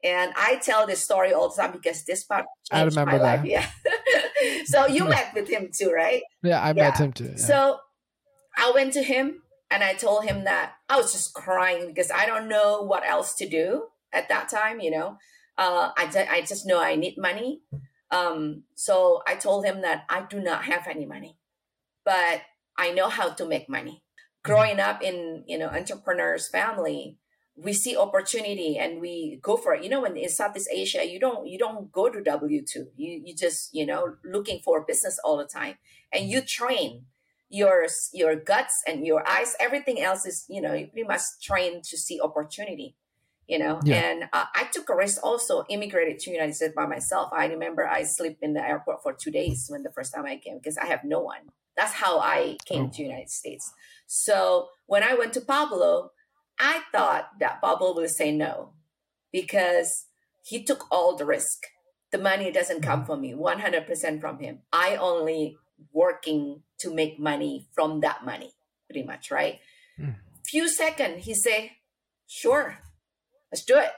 And 0.04 0.32
I 0.38 0.58
tell 0.58 0.86
this 0.86 1.04
story 1.04 1.34
all 1.34 1.50
the 1.50 1.60
time 1.60 1.72
because 1.72 2.06
this 2.06 2.24
part 2.24 2.46
I 2.72 2.82
changed 2.82 2.96
my 2.96 3.02
remember 3.04 3.24
life. 3.24 3.42
that. 3.42 3.50
Yeah. 3.50 3.66
so 4.66 4.86
you 4.86 5.04
met 5.06 5.34
with 5.34 5.48
him 5.50 5.72
too, 5.78 5.90
right? 5.92 6.22
Yeah, 6.44 6.62
I 6.62 6.68
Yeah. 6.68 6.84
met 6.90 6.98
him 7.00 7.12
too. 7.12 7.32
yeah. 7.36 7.46
So 7.52 7.80
I 8.56 8.72
went 8.78 8.94
to 8.94 9.02
him 9.14 9.42
and 9.72 9.84
I 9.84 9.96
told 9.96 10.26
him 10.30 10.44
that 10.44 10.74
I 10.90 10.96
was 11.02 11.12
just 11.12 11.34
crying 11.34 11.88
because 11.88 12.12
I 12.12 12.28
don't 12.28 12.48
know 12.48 12.84
what 12.84 13.04
else 13.04 13.34
to 13.42 13.50
do 13.50 13.90
at 14.14 14.30
that 14.30 14.48
time. 14.48 14.80
You 14.80 14.92
know, 14.92 15.18
uh, 15.58 15.90
I, 15.98 16.04
I 16.38 16.42
just 16.42 16.68
know 16.68 16.80
I 16.80 16.96
need 16.96 17.18
money. 17.18 17.62
Um, 18.12 18.66
so 18.76 19.24
I 19.26 19.34
told 19.46 19.66
him 19.66 19.82
that 19.82 20.06
I 20.08 20.22
do 20.30 20.40
not 20.40 20.66
have 20.66 20.86
any 20.88 21.08
money, 21.08 21.40
but 22.06 22.44
I 22.78 22.92
know 22.92 23.10
how 23.10 23.30
to 23.40 23.46
make 23.48 23.68
money. 23.68 24.04
Growing 24.46 24.80
up 24.80 25.02
in 25.02 25.44
you 25.48 25.58
know 25.58 25.68
entrepreneurs 25.68 26.48
family, 26.48 27.18
we 27.56 27.74
see 27.74 27.98
opportunity 27.98 28.78
and 28.78 29.02
we 29.02 29.40
go 29.42 29.58
for 29.58 29.74
it. 29.74 29.84
You 29.84 29.90
know, 29.90 30.02
when 30.02 30.16
in 30.16 30.30
Southeast 30.30 30.70
Asia, 30.72 31.06
you 31.06 31.20
don't 31.20 31.48
you 31.48 31.58
don't 31.58 31.92
go 31.92 32.10
to 32.10 32.22
W 32.22 32.62
two. 32.64 32.88
You 32.96 33.22
you 33.26 33.36
just 33.36 33.74
you 33.74 33.86
know 33.86 34.16
looking 34.24 34.60
for 34.64 34.86
business 34.86 35.20
all 35.24 35.38
the 35.38 35.46
time, 35.46 35.76
and 36.14 36.30
you 36.30 36.40
mm-hmm. 36.40 36.46
train 36.46 37.06
your 37.50 37.88
your 38.14 38.36
guts 38.36 38.84
and 38.86 39.06
your 39.06 39.28
eyes. 39.28 39.56
Everything 39.60 40.00
else 40.00 40.26
is 40.26 40.46
you 40.48 40.62
know 40.62 40.74
you 40.74 40.88
pretty 40.88 41.08
much 41.08 41.22
trained 41.42 41.84
to 41.86 41.98
see 41.98 42.20
opportunity. 42.22 42.96
You 43.48 43.60
know 43.60 43.80
Yeah. 43.84 43.96
and 44.06 44.24
uh, 44.34 44.46
i 44.56 44.64
took 44.74 44.90
a 44.90 44.96
risk 44.96 45.18
also 45.24 45.64
immigrated 45.70 46.20
to 46.20 46.32
united 46.32 46.56
states 46.56 46.74
by 46.76 46.86
myself. 46.86 47.30
I 47.32 47.46
remember 47.48 47.86
i 47.88 48.04
slept 48.04 48.38
in 48.42 48.54
the 48.54 48.64
airport 48.72 49.04
for 49.04 49.14
two 49.14 49.32
days 49.32 49.66
when 49.70 49.84
the 49.84 49.92
first 49.92 50.14
time 50.14 50.26
i 50.26 50.38
came 50.38 50.58
because 50.58 50.78
i 50.78 50.86
have 50.94 51.04
no 51.04 51.20
one. 51.22 51.44
That's 51.78 51.94
how 51.94 52.20
i 52.20 52.58
came 52.66 52.86
Oh. 52.86 52.92
to 52.94 53.04
united 53.04 53.30
states. 53.30 53.66
So 54.08 54.70
when 54.88 55.04
i 55.04 55.14
went 55.14 55.34
to 55.34 55.42
pablo 55.42 56.12
i 56.60 56.76
thought 56.94 57.26
that 57.40 57.62
pablo 57.62 57.94
will 57.94 58.08
say 58.22 58.32
no 58.32 58.74
because 59.32 59.90
he 60.44 60.64
took 60.64 60.86
all 60.92 61.16
the 61.16 61.26
risk. 61.26 61.58
The 62.12 62.18
money 62.20 62.52
doesn't 62.52 62.82
come 62.82 63.04
from 63.04 63.22
me 63.22 63.34
100% 63.34 64.22
from 64.22 64.40
him. 64.40 64.60
I 64.72 64.96
only 64.96 65.58
working 65.92 66.62
to 66.80 66.94
make 66.94 67.20
money 67.20 67.68
from 67.74 68.00
that 68.02 68.24
money 68.24 68.52
pretty 68.88 69.04
much 69.04 69.32
right? 69.32 69.60
Mm. 70.00 70.16
few 70.46 70.68
second 70.70 71.20
he 71.20 71.34
say 71.34 71.74
sure 72.28 72.78
let's 73.52 73.64
do 73.64 73.78
it. 73.78 73.92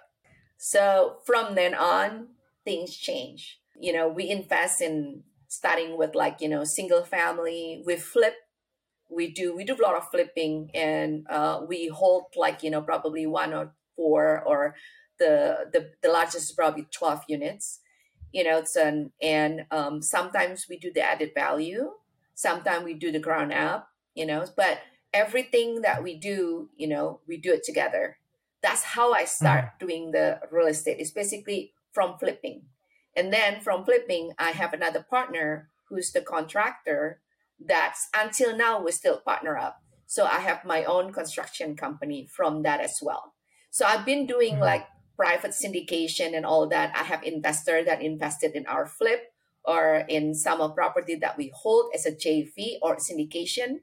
So 0.57 1.17
from 1.25 1.55
then 1.55 1.73
on 1.75 2.29
things 2.65 2.95
change. 2.95 3.59
You 3.79 3.93
know 3.93 4.07
we 4.07 4.29
invest 4.29 4.81
in 4.81 5.23
starting 5.47 5.97
with 5.97 6.15
like 6.15 6.41
you 6.41 6.49
know 6.49 6.63
single 6.63 7.03
family. 7.03 7.83
We 7.85 7.95
flip. 7.95 8.35
We 9.09 9.31
do 9.31 9.55
we 9.55 9.63
do 9.63 9.75
a 9.75 9.83
lot 9.83 9.95
of 9.95 10.09
flipping 10.09 10.69
and 10.73 11.25
uh, 11.29 11.61
we 11.67 11.87
hold 11.87 12.25
like 12.35 12.61
you 12.63 12.69
know 12.69 12.81
probably 12.81 13.25
one 13.25 13.53
or 13.53 13.73
four 13.95 14.41
or 14.45 14.75
the 15.19 15.69
the, 15.71 15.91
the 16.03 16.09
largest 16.09 16.49
is 16.49 16.51
probably 16.51 16.85
12 16.91 17.23
units 17.29 17.79
you 18.33 18.43
know 18.43 18.57
it's 18.57 18.75
an 18.75 19.11
and 19.21 19.65
um, 19.71 20.01
sometimes 20.01 20.65
we 20.69 20.77
do 20.77 20.91
the 20.93 21.01
added 21.01 21.31
value. 21.33 21.91
Sometimes 22.35 22.83
we 22.83 22.93
do 22.93 23.11
the 23.11 23.19
ground 23.19 23.53
up 23.53 23.89
you 24.13 24.25
know 24.25 24.45
but 24.55 24.79
everything 25.13 25.81
that 25.81 26.03
we 26.03 26.15
do 26.15 26.69
you 26.75 26.87
know 26.87 27.21
we 27.27 27.37
do 27.37 27.53
it 27.53 27.63
together 27.63 28.17
that's 28.61 28.83
how 28.83 29.13
i 29.13 29.23
start 29.25 29.65
doing 29.79 30.11
the 30.11 30.39
real 30.51 30.67
estate. 30.67 30.97
It's 30.99 31.11
basically 31.11 31.73
from 31.91 32.17
flipping. 32.19 32.63
And 33.15 33.31
then 33.33 33.61
from 33.61 33.85
flipping 33.85 34.33
i 34.39 34.51
have 34.51 34.73
another 34.73 35.05
partner 35.09 35.69
who's 35.89 36.11
the 36.11 36.21
contractor 36.21 37.21
that's 37.59 38.07
until 38.15 38.55
now 38.55 38.81
we 38.83 38.91
still 38.91 39.19
partner 39.19 39.57
up. 39.57 39.81
So 40.05 40.25
i 40.25 40.39
have 40.39 40.65
my 40.65 40.83
own 40.83 41.11
construction 41.13 41.75
company 41.75 42.27
from 42.35 42.63
that 42.63 42.81
as 42.81 42.99
well. 43.01 43.33
So 43.71 43.85
i've 43.85 44.05
been 44.05 44.25
doing 44.27 44.55
Mhm. 44.57 44.61
like 44.61 44.85
private 45.17 45.51
syndication 45.51 46.35
and 46.37 46.45
all 46.45 46.67
that. 46.69 46.95
I 46.95 47.03
have 47.03 47.23
investor 47.23 47.83
that 47.83 48.01
invested 48.03 48.51
in 48.55 48.67
our 48.67 48.85
flip 48.85 49.33
or 49.65 50.05
in 50.07 50.35
some 50.35 50.61
of 50.61 50.75
property 50.75 51.15
that 51.15 51.37
we 51.37 51.51
hold 51.53 51.91
as 51.93 52.05
a 52.05 52.11
jv 52.11 52.77
or 52.81 52.97
syndication. 52.97 53.81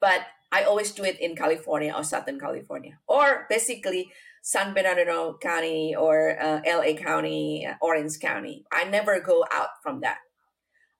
But 0.00 0.26
i 0.52 0.62
always 0.62 0.92
do 0.92 1.04
it 1.04 1.20
in 1.20 1.36
california 1.36 1.92
or 1.94 2.04
southern 2.04 2.38
california. 2.38 2.98
Or 3.06 3.46
basically 3.48 4.10
san 4.42 4.74
bernardino 4.74 5.38
county 5.40 5.94
or 5.96 6.40
uh, 6.40 6.60
la 6.66 6.92
county 6.94 7.66
uh, 7.66 7.74
orange 7.80 8.18
county. 8.20 8.64
I 8.72 8.84
never 8.84 9.20
go 9.20 9.44
out 9.52 9.70
from 9.82 10.00
that 10.00 10.18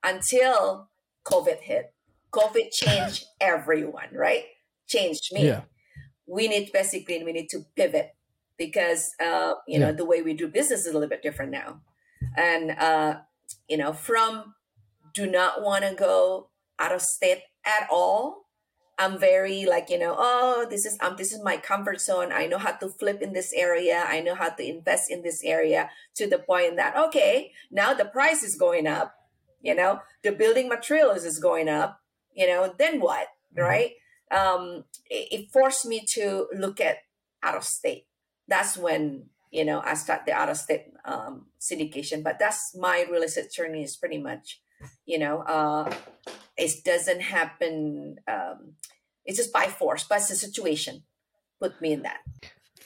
until 0.03 0.89
covid 1.25 1.59
hit. 1.61 1.93
Covid 2.33 2.71
changed 2.71 3.25
everyone 3.39 4.09
right? 4.13 4.43
Changed 4.87 5.33
me. 5.33 5.47
Yeah. 5.47 5.61
we 6.27 6.47
need 6.47 6.71
basically 6.73 7.23
we 7.23 7.31
need 7.31 7.49
to 7.49 7.65
pivot 7.75 8.11
because 8.57 9.09
uh, 9.23 9.53
you 9.67 9.79
know 9.79 9.91
the 9.91 10.05
way 10.05 10.21
we 10.21 10.33
do 10.33 10.47
business 10.47 10.81
is 10.81 10.87
a 10.87 10.93
little 10.93 11.09
bit 11.09 11.21
different 11.21 11.51
now. 11.51 11.81
And 12.35 12.71
uh, 12.71 13.19
you 13.69 13.77
know 13.77 13.93
from 13.93 14.53
do 15.13 15.25
not 15.25 15.63
want 15.63 15.83
to 15.83 15.95
go 15.95 16.49
out 16.79 16.93
of 16.93 17.01
state 17.01 17.41
at 17.65 17.87
all 17.89 18.46
i'm 18.99 19.19
very 19.19 19.65
like 19.65 19.89
you 19.89 19.99
know 19.99 20.15
oh 20.17 20.65
this 20.69 20.85
is 20.85 20.97
um 21.01 21.15
this 21.17 21.31
is 21.31 21.41
my 21.43 21.57
comfort 21.57 22.01
zone. 22.01 22.31
I 22.31 22.47
know 22.47 22.57
how 22.57 22.71
to 22.73 22.89
flip 22.89 23.21
in 23.21 23.33
this 23.33 23.53
area. 23.53 24.03
I 24.07 24.21
know 24.21 24.35
how 24.35 24.49
to 24.49 24.63
invest 24.63 25.11
in 25.11 25.21
this 25.21 25.43
area 25.43 25.89
to 26.15 26.27
the 26.27 26.39
point 26.39 26.77
that 26.77 26.95
okay 26.97 27.51
now 27.71 27.93
the 27.93 28.05
price 28.05 28.43
is 28.43 28.55
going 28.55 28.87
up 28.87 29.13
you 29.61 29.75
know 29.75 29.99
the 30.23 30.31
building 30.31 30.67
materials 30.69 31.23
is 31.25 31.39
going 31.39 31.69
up 31.69 32.01
you 32.35 32.47
know 32.47 32.73
then 32.77 32.99
what? 32.99 33.27
Mhm. 33.55 33.63
right? 33.63 33.91
Um 34.31 34.85
it, 35.09 35.27
it 35.31 35.51
forced 35.51 35.85
me 35.85 36.03
to 36.13 36.47
look 36.53 36.81
at 36.81 36.97
out 37.43 37.55
of 37.55 37.63
state. 37.63 38.07
That's 38.47 38.77
when 38.77 39.29
you 39.49 39.63
know 39.63 39.81
i 39.85 39.93
start 39.93 40.25
the 40.25 40.33
out 40.33 40.49
of 40.49 40.57
state 40.57 40.87
um 41.05 41.45
syndication 41.59 42.21
but 42.21 42.37
that's 42.37 42.75
my 42.75 43.05
real 43.09 43.23
estate 43.23 43.49
journey 43.49 43.81
is 43.81 43.95
pretty 43.95 44.17
much 44.17 44.59
you 45.05 45.19
know 45.19 45.39
uh 45.41 45.91
it 46.57 46.83
doesn't 46.83 47.21
happen 47.21 48.19
um 48.27 48.73
it's 49.25 49.37
just 49.37 49.53
by 49.53 49.67
force 49.67 50.03
but 50.03 50.17
it's 50.19 50.29
the 50.29 50.35
situation 50.35 51.03
put 51.59 51.79
me 51.81 51.93
in 51.93 52.03
that 52.03 52.19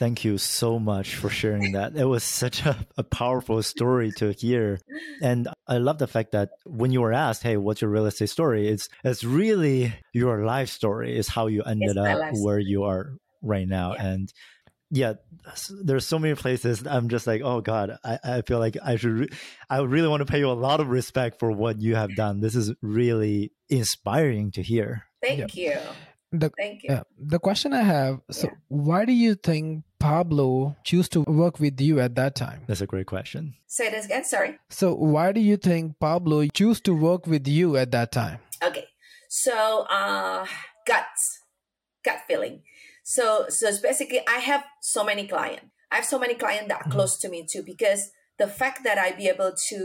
Thank 0.01 0.25
you 0.25 0.39
so 0.39 0.79
much 0.79 1.13
for 1.13 1.29
sharing 1.29 1.73
that. 1.73 1.95
It 1.95 2.05
was 2.05 2.23
such 2.23 2.65
a, 2.65 2.87
a 2.97 3.03
powerful 3.03 3.61
story 3.61 4.11
to 4.17 4.31
hear. 4.31 4.79
And 5.21 5.47
I 5.67 5.77
love 5.77 5.99
the 5.99 6.07
fact 6.07 6.31
that 6.31 6.49
when 6.65 6.91
you 6.91 7.01
were 7.01 7.13
asked, 7.13 7.43
hey, 7.43 7.55
what's 7.55 7.81
your 7.81 7.91
real 7.91 8.07
estate 8.07 8.31
story? 8.31 8.67
It's 8.67 8.89
it's 9.03 9.23
really 9.23 9.93
your 10.11 10.43
life 10.43 10.69
story, 10.69 11.15
is 11.15 11.27
how 11.27 11.45
you 11.45 11.61
ended 11.61 11.97
up 11.97 12.33
where 12.33 12.57
you 12.57 12.85
are 12.85 13.13
right 13.43 13.67
now. 13.67 13.93
Yeah. 13.93 14.07
And 14.07 14.33
yeah, 14.91 15.13
there's 15.83 16.05
so 16.05 16.19
many 16.19 16.35
places 16.35 16.85
I'm 16.85 17.07
just 17.09 17.25
like, 17.25 17.41
oh 17.43 17.61
God, 17.61 17.97
I, 18.03 18.19
I 18.23 18.41
feel 18.41 18.59
like 18.59 18.77
I 18.83 18.97
should, 18.97 19.11
re- 19.11 19.29
I 19.69 19.79
really 19.79 20.07
want 20.07 20.19
to 20.21 20.25
pay 20.25 20.39
you 20.39 20.49
a 20.51 20.53
lot 20.53 20.79
of 20.81 20.89
respect 20.89 21.39
for 21.39 21.49
what 21.51 21.81
you 21.81 21.95
have 21.95 22.15
done. 22.15 22.41
This 22.41 22.55
is 22.55 22.73
really 22.81 23.51
inspiring 23.69 24.51
to 24.51 24.61
hear. 24.61 25.05
thank 25.23 25.55
you 25.55 25.77
The 26.31 26.49
thank 26.57 26.83
you 26.83 26.89
yeah, 26.91 27.03
the 27.17 27.39
question 27.39 27.73
I 27.73 27.81
have. 27.83 28.19
So, 28.31 28.47
Yeah. 28.47 28.53
why 28.69 29.05
do 29.05 29.11
you 29.13 29.35
think 29.35 29.83
Pablo 29.99 30.75
choose 30.83 31.07
to 31.09 31.21
work 31.27 31.59
with 31.59 31.79
you 31.81 31.99
at 31.99 32.15
that 32.15 32.35
time? 32.35 32.63
That's 32.67 32.81
a 32.81 32.87
great 32.87 33.05
question. 33.07 33.55
say 33.67 33.89
this 33.91 34.05
again 34.05 34.23
sorry 34.23 34.57
So, 34.69 34.93
why 34.95 35.31
do 35.31 35.39
you 35.41 35.57
think 35.57 35.99
Pablo 35.99 36.47
choose 36.53 36.79
to 36.87 36.93
work 36.95 37.27
with 37.27 37.47
you 37.47 37.75
at 37.77 37.91
that 37.91 38.11
time? 38.11 38.39
Okay. 38.63 38.85
So 39.29 39.85
uh 39.89 40.45
guts, 40.87 41.21
gut 42.03 42.19
feeling. 42.27 42.63
So 43.15 43.25
so 43.49 43.67
it's 43.67 43.79
basically 43.79 44.21
I 44.35 44.39
have 44.51 44.63
so 44.95 45.03
many 45.03 45.27
clients. 45.27 45.67
I 45.91 45.95
have 45.99 46.05
so 46.13 46.19
many 46.25 46.35
clients 46.43 46.67
that 46.69 46.79
are 46.81 46.89
Mhm. 46.89 46.95
close 46.97 47.13
to 47.21 47.27
me 47.33 47.39
too 47.51 47.63
because 47.73 48.01
the 48.37 48.47
fact 48.47 48.79
that 48.87 48.97
I 49.05 49.07
be 49.11 49.27
able 49.35 49.53
to 49.69 49.79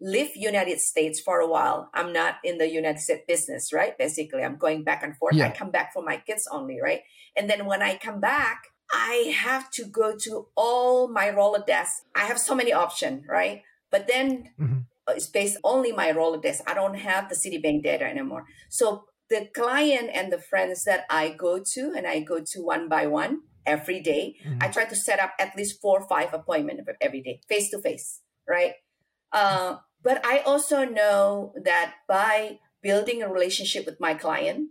live 0.00 0.30
United 0.52 0.78
States 0.80 1.16
for 1.26 1.36
a 1.38 1.48
while, 1.54 1.80
I'm 1.98 2.12
not 2.20 2.32
in 2.42 2.58
the 2.58 2.68
United 2.80 3.00
States 3.06 3.24
business, 3.32 3.72
right? 3.72 3.96
Basically, 3.96 4.42
I'm 4.42 4.58
going 4.66 4.82
back 4.82 5.00
and 5.04 5.16
forth. 5.16 5.36
I 5.40 5.50
come 5.60 5.70
back 5.70 5.88
for 5.94 6.02
my 6.02 6.16
kids 6.26 6.44
only, 6.56 6.76
right? 6.88 7.02
And 7.36 7.48
then 7.48 7.60
when 7.70 7.80
I 7.90 7.92
come 8.06 8.18
back, 8.34 8.58
I 8.90 9.14
have 9.46 9.64
to 9.76 9.82
go 10.00 10.16
to 10.26 10.32
all 10.56 11.08
my 11.08 11.26
Rolodex. 11.38 11.86
I 12.14 12.24
have 12.30 12.40
so 12.48 12.54
many 12.60 12.72
options, 12.72 13.18
right? 13.38 13.62
But 13.94 14.02
then 14.12 14.26
Mhm. 14.62 14.80
it's 15.16 15.30
based 15.38 15.58
only 15.72 15.92
my 15.92 16.08
Rolodex. 16.20 16.60
I 16.66 16.74
don't 16.80 16.98
have 17.10 17.28
the 17.30 17.36
Citibank 17.42 17.78
data 17.90 18.04
anymore. 18.04 18.44
So 18.68 18.84
the 19.30 19.48
client 19.54 20.10
and 20.12 20.32
the 20.32 20.40
friends 20.40 20.84
that 20.84 21.04
I 21.10 21.30
go 21.30 21.62
to, 21.74 21.92
and 21.96 22.06
I 22.06 22.20
go 22.20 22.40
to 22.40 22.60
one 22.62 22.88
by 22.88 23.06
one 23.06 23.42
every 23.66 24.00
day, 24.00 24.36
Mhm. 24.44 24.62
I 24.62 24.68
try 24.68 24.84
to 24.84 24.96
set 24.96 25.18
up 25.18 25.32
at 25.38 25.56
least 25.56 25.80
four 25.80 26.00
or 26.00 26.08
five 26.08 26.34
appointments 26.34 26.82
every 27.00 27.22
day, 27.22 27.40
face 27.48 27.70
to 27.70 27.80
face, 27.80 28.20
right? 28.46 28.74
Uh, 29.32 29.78
but 30.02 30.24
I 30.24 30.40
also 30.40 30.84
know 30.84 31.54
that 31.64 31.94
by 32.06 32.60
building 32.82 33.22
a 33.22 33.28
relationship 33.28 33.86
with 33.86 33.98
my 33.98 34.14
client, 34.14 34.68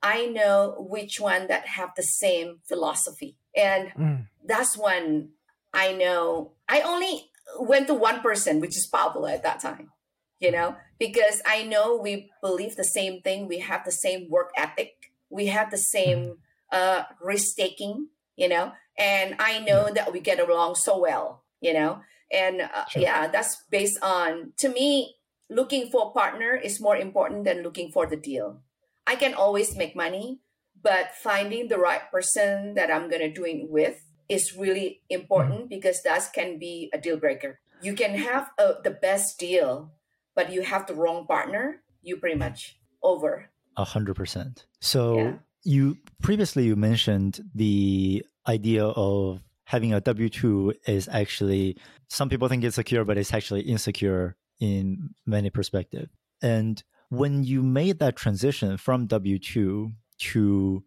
I 0.00 0.26
know 0.26 0.76
which 0.78 1.18
one 1.18 1.48
that 1.48 1.66
have 1.66 1.90
the 1.96 2.04
same 2.04 2.60
philosophy, 2.68 3.36
and 3.56 3.90
Mm. 3.96 4.28
that's 4.44 4.78
when 4.78 5.32
I 5.74 5.92
know 5.92 6.54
I 6.68 6.80
only 6.82 7.30
went 7.58 7.88
to 7.88 7.94
one 7.94 8.20
person, 8.20 8.60
which 8.60 8.76
is 8.76 8.86
Pablo 8.86 9.26
at 9.26 9.42
that 9.42 9.58
time, 9.60 9.90
you 10.38 10.52
know, 10.52 10.76
because 10.98 11.42
I 11.46 11.64
know 11.64 11.96
we 11.96 12.30
believe 12.42 12.76
the 12.76 12.84
same 12.84 13.20
thing. 13.22 13.48
We 13.48 13.58
have 13.60 13.84
the 13.84 13.92
same 13.92 14.28
work 14.30 14.50
ethic. 14.56 15.12
We 15.30 15.46
have 15.46 15.70
the 15.70 15.78
same 15.78 16.38
uh, 16.72 17.04
risk 17.20 17.56
taking, 17.56 18.08
you 18.36 18.48
know, 18.48 18.72
and 18.98 19.36
I 19.38 19.60
know 19.60 19.90
that 19.94 20.12
we 20.12 20.20
get 20.20 20.40
along 20.40 20.74
so 20.74 20.98
well, 20.98 21.44
you 21.60 21.72
know, 21.72 22.00
and 22.32 22.62
uh, 22.62 22.84
Sure. 22.88 23.02
yeah, 23.02 23.28
that's 23.28 23.62
based 23.70 23.98
on, 24.02 24.52
to 24.58 24.68
me, 24.68 25.16
looking 25.48 25.90
for 25.90 26.08
a 26.08 26.10
partner 26.10 26.54
is 26.54 26.80
more 26.80 26.96
important 26.96 27.44
than 27.44 27.62
looking 27.62 27.90
for 27.90 28.06
the 28.06 28.16
deal. 28.16 28.60
I 29.06 29.16
can 29.16 29.34
always 29.34 29.76
make 29.76 29.96
money, 29.96 30.40
but 30.82 31.14
finding 31.14 31.68
the 31.68 31.78
right 31.78 32.10
person 32.10 32.74
that 32.74 32.90
I'm 32.92 33.08
going 33.08 33.22
to 33.22 33.32
do 33.32 33.44
it 33.44 33.70
with 33.70 34.04
is 34.28 34.56
really 34.56 35.00
important 35.08 35.70
because 35.70 36.02
that 36.02 36.28
can 36.34 36.58
be 36.58 36.90
a 36.92 36.98
deal 36.98 37.16
breaker. 37.16 37.60
You 37.80 37.94
can 37.94 38.14
have 38.18 38.50
a, 38.58 38.74
the 38.82 38.90
best 38.90 39.38
deal, 39.38 39.92
but 40.38 40.52
you 40.54 40.62
have 40.62 40.86
the 40.86 40.94
wrong 40.94 41.26
partner, 41.26 41.82
you 42.06 42.16
pretty 42.22 42.38
much 42.46 42.78
over. 43.02 43.50
A 43.76 43.84
hundred 43.94 44.14
percent. 44.14 44.66
So 44.80 45.02
Yeah. 45.18 45.32
you 45.64 45.82
previously 46.22 46.62
you 46.70 46.76
mentioned 46.76 47.40
the 47.54 48.24
idea 48.46 48.84
of 48.86 49.42
having 49.64 49.92
a 49.92 50.00
W 50.00 50.28
two 50.28 50.74
is 50.86 51.08
actually 51.22 51.76
some 52.18 52.28
people 52.28 52.46
think 52.48 52.62
it's 52.62 52.76
secure, 52.76 53.04
but 53.04 53.18
it's 53.18 53.34
actually 53.34 53.62
insecure 53.74 54.36
in 54.60 55.10
many 55.26 55.50
perspectives. 55.50 56.10
And 56.40 56.82
when 57.20 57.42
you 57.42 57.60
made 57.80 57.98
that 57.98 58.14
transition 58.14 58.76
from 58.86 59.06
W 59.08 59.38
two 59.40 59.90
to 60.32 60.84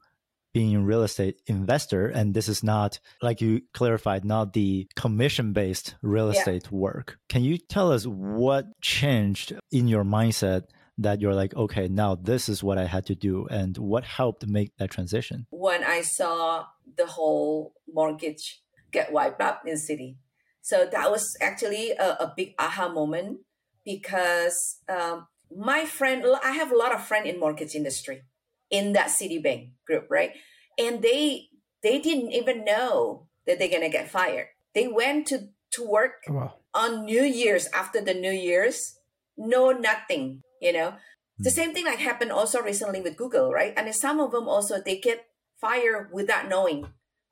being 0.53 0.75
a 0.75 0.81
real 0.81 1.03
estate 1.03 1.41
investor, 1.48 2.08
and 2.08 2.34
this 2.34 2.48
is 2.50 2.63
not, 2.63 3.00
like 3.22 3.41
you 3.41 3.62
clarified, 3.74 4.25
not 4.25 4.53
the 4.53 4.88
commission 4.96 5.53
based 5.53 5.96
real 6.01 6.31
Yeah. 6.31 6.39
estate 6.39 6.72
work. 6.72 7.17
Can 7.29 7.43
you 7.43 7.58
tell 7.58 7.91
us 7.91 8.05
what 8.05 8.65
changed 8.81 9.53
in 9.72 9.88
your 9.88 10.03
mindset 10.03 10.63
that 10.98 11.22
you're 11.22 11.34
like, 11.34 11.55
okay, 11.55 11.88
now 11.88 12.15
this 12.15 12.48
is 12.50 12.63
what 12.63 12.77
I 12.77 12.86
had 12.86 13.05
to 13.08 13.15
do, 13.15 13.48
and 13.50 13.77
what 13.77 14.03
helped 14.03 14.46
make 14.48 14.75
that 14.77 14.91
transition? 14.91 15.48
when 15.50 15.84
I 15.84 16.01
saw 16.01 16.65
the 16.98 17.05
whole 17.05 17.74
mortgage 17.91 18.62
get 18.91 19.12
wiped 19.12 19.41
up 19.41 19.62
in 19.65 19.74
the 19.74 19.79
Citi. 19.79 20.15
So 20.62 20.86
that 20.91 21.10
was 21.10 21.36
actually 21.41 21.91
a, 21.91 22.10
a 22.20 22.34
big 22.36 22.53
aha 22.60 22.89
moment 22.89 23.39
because 23.86 24.79
um, 24.89 25.27
my 25.55 25.86
friend, 25.86 26.24
I 26.43 26.51
have 26.51 26.72
a 26.72 26.75
lot 26.75 26.93
of 26.93 27.05
friends 27.05 27.27
in 27.29 27.39
mortgage 27.39 27.74
industry 27.74 28.24
in 28.71 28.93
that 28.93 29.07
Citibank 29.09 29.71
group, 29.85 30.07
right? 30.09 30.31
And 30.79 31.01
they 31.01 31.49
they 31.83 31.99
didn't 31.99 32.31
even 32.31 32.63
know 32.63 33.27
that 33.45 33.59
they're 33.59 33.69
gonna 33.69 33.89
get 33.89 34.09
fired. 34.09 34.47
They 34.73 34.87
went 34.87 35.27
to 35.27 35.49
to 35.71 35.87
work 35.87 36.23
Wow. 36.27 36.55
on 36.73 37.05
New 37.05 37.23
Year's 37.23 37.67
after 37.73 38.01
the 38.01 38.13
New 38.13 38.31
Year's, 38.31 38.97
no 39.37 39.71
nothing, 39.71 40.41
you 40.61 40.73
know. 40.73 40.95
The 41.37 41.49
Mm. 41.49 41.53
same 41.53 41.73
thing 41.73 41.85
like 41.85 41.99
happened 41.99 42.31
also 42.31 42.61
recently 42.61 43.01
with 43.01 43.17
Google, 43.17 43.51
right? 43.51 43.73
And 43.75 43.93
some 43.95 44.19
of 44.19 44.31
them 44.31 44.47
also 44.47 44.79
they 44.81 44.97
get 44.99 45.25
fired 45.59 46.11
without 46.11 46.47
knowing. 46.47 46.87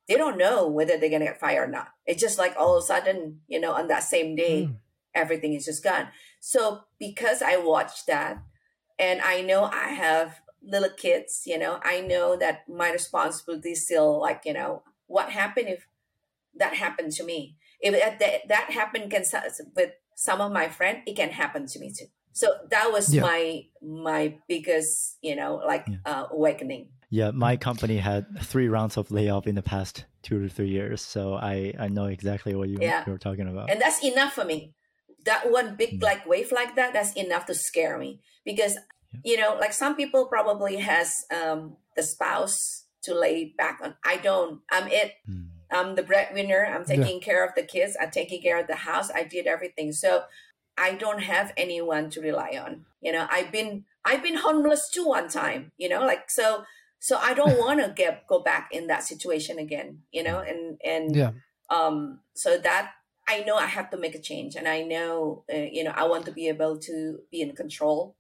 They 0.08 0.18
don't 0.18 0.38
know 0.38 0.68
whether 0.68 0.98
they're 0.98 1.10
gonna 1.10 1.26
get 1.26 1.40
fired 1.40 1.70
or 1.70 1.72
not. 1.72 1.90
It's 2.06 2.22
just 2.22 2.38
like 2.40 2.56
all 2.58 2.76
of 2.76 2.84
a 2.84 2.86
sudden, 2.86 3.42
you 3.48 3.60
know, 3.60 3.74
on 3.74 3.88
that 3.88 4.04
same 4.04 4.36
day, 4.36 4.66
Mm. 4.68 4.78
everything 5.14 5.54
is 5.54 5.66
just 5.66 5.84
gone. 5.84 6.10
So 6.40 6.82
because 7.00 7.42
I 7.42 7.58
watched 7.58 8.08
that 8.08 8.40
and 8.98 9.22
I 9.22 9.42
know 9.42 9.64
I 9.66 9.90
have 9.90 10.42
little 10.64 10.90
kids, 10.90 11.44
you 11.46 11.58
know, 11.58 11.80
I 11.84 12.02
know 12.02 12.36
that 12.38 12.68
my 12.68 12.92
responsibility 12.92 13.72
is 13.72 13.86
still 13.86 14.20
like, 14.22 14.42
you 14.46 14.54
know, 14.54 14.84
what 15.08 15.30
happened 15.32 15.70
if 15.70 15.88
that 16.56 16.74
happened 16.76 17.12
to 17.14 17.24
me? 17.24 17.58
If 17.82 17.94
that, 17.94 18.20
that, 18.20 18.48
that 18.50 18.72
happened 18.72 19.10
can, 19.12 19.24
with 19.76 19.92
some 20.16 20.42
of 20.42 20.52
my 20.52 20.68
friends, 20.68 21.00
it 21.08 21.16
can 21.16 21.30
happen 21.30 21.66
to 21.68 21.80
me 21.80 21.94
too. 21.98 22.06
So 22.34 22.54
that 22.70 22.92
was 22.92 23.14
Yeah. 23.14 23.22
my 23.24 23.64
my 23.82 24.38
biggest, 24.48 25.18
you 25.22 25.36
know, 25.36 25.56
like 25.66 25.86
Yeah. 25.88 25.98
uh, 26.06 26.26
awakening. 26.32 26.90
Yeah, 27.10 27.32
my 27.32 27.58
company 27.58 27.98
had 27.98 28.26
three 28.42 28.68
rounds 28.70 28.96
of 28.98 29.10
layoff 29.12 29.48
in 29.48 29.56
the 29.56 29.64
past 29.64 30.06
two 30.22 30.42
to 30.44 30.50
three 30.50 30.70
years, 30.70 31.02
so 31.02 31.34
I 31.34 31.74
I 31.80 31.88
know 31.88 32.06
exactly 32.06 32.54
what 32.56 32.70
you 32.70 32.78
Yeah. 32.82 33.04
you're 33.08 33.18
talking 33.18 33.48
about. 33.50 33.70
and 33.72 33.82
that's 33.82 34.04
enough 34.04 34.34
for 34.34 34.46
me 34.46 34.74
that 35.26 35.52
one 35.52 35.76
big 35.76 36.00
Mm. 36.00 36.04
like 36.04 36.26
wave 36.26 36.52
like 36.52 36.76
that 36.76 36.94
that's 36.94 37.14
enough 37.14 37.46
to 37.48 37.54
scare 37.54 37.98
me 37.98 38.22
because 38.46 38.78
you 39.24 39.38
know 39.38 39.56
like 39.60 39.74
some 39.74 39.96
people 39.96 40.28
probably 40.28 40.78
has 40.78 41.14
um 41.36 41.78
the 41.96 42.04
spouse 42.04 42.86
to 43.04 43.14
lay 43.16 43.54
back 43.58 43.80
on. 43.84 43.96
I 44.06 44.18
don't. 44.18 44.62
I'm 44.72 44.88
it. 44.88 45.14
Mm. 45.30 45.48
i'm 45.72 45.96
the 45.96 46.04
breadwinner. 46.04 46.66
I'm 46.66 46.84
Yeah. 46.88 46.96
taking 46.98 47.22
care 47.22 47.46
of 47.46 47.54
the 47.56 47.64
kids. 47.64 47.96
I'm 48.02 48.12
taking 48.12 48.42
care 48.42 48.60
of 48.60 48.68
the 48.68 48.76
house. 48.90 49.10
I 49.14 49.24
did 49.24 49.48
everything. 49.48 49.92
So 49.94 50.24
i 50.78 50.94
don't 50.94 51.24
have 51.24 51.52
anyone 51.58 52.10
to 52.12 52.22
rely 52.22 52.52
on. 52.66 52.86
You 53.02 53.12
know 53.14 53.26
i've 53.30 53.52
been 53.52 53.86
i've 54.06 54.24
been 54.24 54.38
homeless 54.38 54.90
too 54.94 55.06
one 55.18 55.28
time 55.30 55.72
you 55.78 55.90
know 55.92 56.02
like 56.12 56.30
so 56.30 56.64
so 57.00 57.18
i 57.18 57.34
don't 57.34 57.58
want 57.66 57.80
to 57.84 57.94
get 58.02 58.28
go 58.28 58.40
back 58.52 58.70
in 58.72 58.88
that 58.88 59.04
situation 59.04 59.60
again 59.60 59.90
you 60.12 60.24
know 60.24 60.40
and 60.40 60.80
and 60.94 61.16
Yeah. 61.16 61.32
um 61.70 62.20
so 62.44 62.58
that 62.58 62.92
i 63.28 63.36
know 63.46 63.56
i 63.56 63.66
have 63.78 63.90
to 63.92 63.98
make 63.98 64.16
a 64.16 64.22
change. 64.30 64.56
And 64.60 64.68
i 64.68 64.80
know 64.94 65.44
uh, 65.54 65.68
you 65.78 65.84
know 65.86 65.94
i 65.96 66.04
want 66.12 66.26
to 66.28 66.32
be 66.40 66.48
able 66.48 66.78
to 66.88 66.96
be 67.32 67.40
in 67.42 67.52
control 67.56 68.16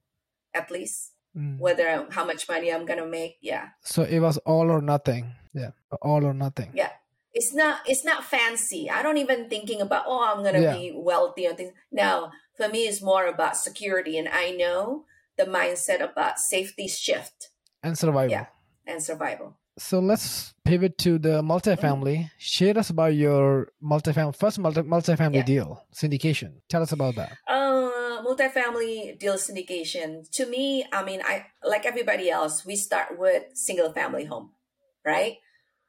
at 0.53 0.71
least 0.71 1.13
Mm. 1.37 1.59
whether 1.59 2.07
how 2.09 2.25
much 2.25 2.49
money 2.49 2.73
i'm 2.73 2.87
gonna 2.87 3.05
make 3.05 3.37
yeah 3.39 3.65
So 3.83 4.01
it 4.01 4.17
was 4.19 4.39
all 4.49 4.71
or 4.71 4.81
nothing. 4.81 5.35
Yeah. 5.53 5.71
All 6.01 6.25
or 6.25 6.33
nothing. 6.33 6.71
yeah 6.73 6.89
it's 7.33 7.53
not 7.53 7.81
it's 7.85 8.03
not 8.03 8.23
fancy 8.25 8.89
i 8.89 9.03
don't 9.03 9.17
even 9.17 9.47
thinking 9.47 9.79
about 9.79 10.05
oh 10.07 10.23
i'm 10.25 10.43
gonna 10.43 10.59
Yeah. 10.59 10.75
be 10.75 10.91
wealthy 10.95 11.45
or 11.45 11.53
things 11.53 11.73
no 11.91 12.31
for 12.57 12.67
me 12.67 12.87
it's 12.89 12.99
more 13.03 13.27
about 13.27 13.55
security 13.57 14.17
and 14.17 14.27
i 14.27 14.49
know 14.49 15.05
the 15.37 15.45
mindset 15.45 16.01
about 16.01 16.39
safety 16.39 16.87
shift 16.87 17.49
And 17.83 17.95
survival. 17.95 18.31
Yeah. 18.31 18.47
and 18.87 18.97
survival 19.03 19.53
So 19.79 19.99
let's 20.11 20.53
pivot 20.65 20.97
to 21.05 21.11
the 21.19 21.35
multifamily. 21.41 22.31
Share 22.37 22.75
us 22.77 22.89
about 22.89 23.13
your 23.15 23.71
multifamily 23.81 24.35
first 24.35 24.57
multi 24.59 24.81
multifamily 24.81 25.35
Yeah. 25.41 25.51
deal 25.53 25.69
syndication. 26.01 26.49
Tell 26.71 26.81
us 26.81 26.91
about 26.91 27.15
that. 27.15 27.31
Uh, 28.19 28.23
multifamily 28.25 29.17
deal 29.19 29.35
syndication. 29.35 30.29
To 30.31 30.45
me, 30.45 30.85
I 30.91 31.03
mean, 31.03 31.21
I 31.23 31.45
like 31.63 31.85
everybody 31.85 32.29
else. 32.29 32.65
We 32.65 32.75
start 32.75 33.17
with 33.17 33.43
single 33.53 33.91
family 33.91 34.25
home, 34.25 34.51
right? 35.05 35.37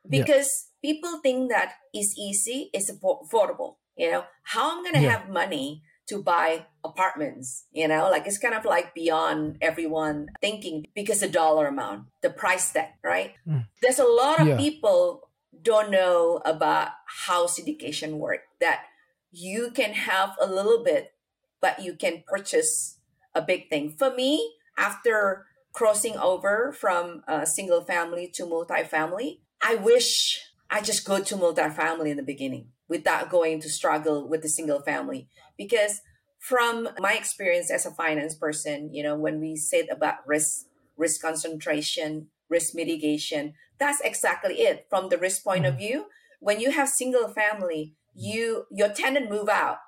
Yeah. 0.05 0.21
Because 0.23 0.69
people 0.83 1.21
think 1.23 1.51
that 1.51 1.75
it's 1.93 2.15
easy, 2.19 2.71
it's 2.73 2.91
affordable. 2.91 3.77
You 3.97 4.11
know, 4.13 4.25
how 4.45 4.77
I'm 4.77 4.85
gonna 4.85 5.01
Yeah. 5.01 5.19
have 5.19 5.29
money 5.29 5.83
to 6.09 6.23
buy 6.23 6.67
apartments? 6.85 7.67
You 7.73 7.89
know, 7.89 8.11
like 8.11 8.27
it's 8.27 8.39
kind 8.39 8.55
of 8.55 8.65
like 8.65 8.95
beyond 8.95 9.59
everyone 9.61 10.29
thinking 10.41 10.87
because 10.95 11.21
the 11.21 11.29
dollar 11.29 11.67
amount, 11.67 12.07
the 12.23 12.31
price 12.31 12.73
tag, 12.73 12.91
right? 13.05 13.35
Mm. 13.47 13.67
There's 13.83 13.99
a 13.99 14.05
lot 14.05 14.41
of 14.41 14.49
Yeah. 14.49 14.57
people 14.57 15.31
don't 15.63 15.91
know 15.91 16.41
about 16.45 16.93
how 17.27 17.47
syndication 17.47 18.19
work. 18.19 18.41
That 18.61 18.85
you 19.31 19.71
can 19.71 19.93
have 19.93 20.37
a 20.41 20.47
little 20.47 20.83
bit 20.83 21.13
but 21.61 21.83
you 21.83 21.95
can 21.95 22.23
purchase 22.27 22.99
a 23.35 23.43
big 23.43 23.69
thing. 23.69 23.91
For 23.91 24.15
me, 24.15 24.55
after 24.77 25.47
crossing 25.73 26.17
over 26.17 26.73
from 26.73 27.23
uh, 27.29 27.45
single 27.45 27.83
family 27.83 28.29
to 28.35 28.45
multifamily, 28.45 29.41
I 29.63 29.77
wish 29.77 30.41
I 30.71 30.81
just 30.81 31.05
go 31.05 31.21
to 31.21 31.37
multifamily 31.37 32.11
in 32.11 32.17
the 32.17 32.23
beginning 32.23 32.69
without 32.89 33.31
going 33.31 33.61
to 33.61 33.69
struggle 33.69 34.29
with 34.29 34.43
the 34.43 34.49
single 34.49 34.81
family. 34.81 35.29
Because 35.57 36.01
from 36.39 36.89
my 36.99 37.13
experience 37.13 37.71
as 37.71 37.87
a 37.87 37.91
finance 37.91 38.35
person, 38.35 38.93
you 38.93 39.03
know, 39.03 39.17
when 39.17 39.41
we 39.41 39.57
said 39.57 39.87
about 39.91 40.27
risk, 40.27 40.67
risk 40.97 41.21
concentration, 41.21 42.29
risk 42.49 42.75
mitigation, 42.75 43.55
that's 43.79 44.01
exactly 44.01 44.55
it. 44.61 44.87
From 44.91 45.09
the 45.09 45.19
risk 45.19 45.45
point 45.45 45.67
of 45.67 45.79
view, 45.79 46.07
when 46.41 46.59
you 46.59 46.73
have 46.73 46.89
single 46.89 47.29
family, 47.29 47.95
you 48.15 48.65
your 48.71 48.89
tenant 48.89 49.31
move 49.31 49.49
out 49.49 49.79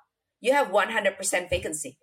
you 0.43 0.51
have 0.51 0.67
100% 0.67 1.49
vacancy. 1.49 1.97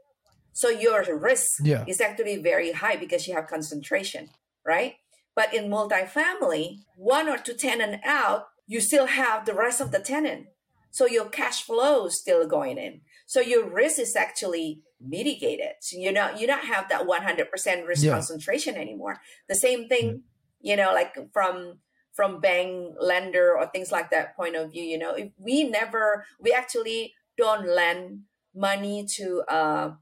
So 0.52 0.68
your 0.68 1.04
risk 1.30 1.60
Yeah. 1.62 1.84
is 1.86 2.00
actually 2.00 2.36
very 2.38 2.72
high 2.72 2.96
because 2.96 3.28
you 3.28 3.34
have 3.34 3.46
concentration, 3.46 4.30
right? 4.64 4.94
But 5.36 5.52
in 5.54 5.68
multifamily, 5.68 6.78
one 6.96 7.28
or 7.28 7.38
two 7.38 7.54
tenant 7.54 8.00
out, 8.04 8.48
you 8.66 8.80
still 8.80 9.06
have 9.06 9.44
the 9.44 9.54
rest 9.54 9.80
of 9.80 9.92
the 9.92 10.00
tenant. 10.00 10.46
So 10.90 11.06
your 11.06 11.28
cash 11.28 11.62
flow 11.62 12.06
is 12.06 12.18
still 12.18 12.46
going 12.46 12.78
in. 12.78 13.02
So 13.26 13.40
your 13.40 13.64
risk 13.68 13.98
is 14.00 14.16
actually 14.16 14.82
mitigated. 15.00 15.74
So 15.80 15.96
you 15.98 16.10
know 16.16 16.28
you 16.38 16.46
don't 16.46 16.64
have 16.74 16.88
that 16.88 17.06
100% 17.06 17.86
risk 17.86 18.02
Yeah. 18.04 18.12
concentration 18.18 18.74
anymore. 18.76 19.20
The 19.48 19.54
same 19.66 19.86
thing, 19.88 20.24
you 20.60 20.76
know, 20.76 20.92
like 21.00 21.14
from 21.32 21.80
from 22.12 22.40
bank 22.40 22.96
lender 23.00 23.56
or 23.56 23.66
things 23.66 23.92
like 23.92 24.10
that 24.10 24.34
point 24.36 24.56
of 24.56 24.72
view, 24.72 24.82
you 24.92 24.98
know, 24.98 25.14
if 25.14 25.28
we 25.38 25.56
never 25.64 26.26
we 26.40 26.52
actually 26.52 27.14
don't 27.36 27.66
lend 27.66 28.24
money 28.54 29.06
to 29.16 29.42
uh 29.48 29.92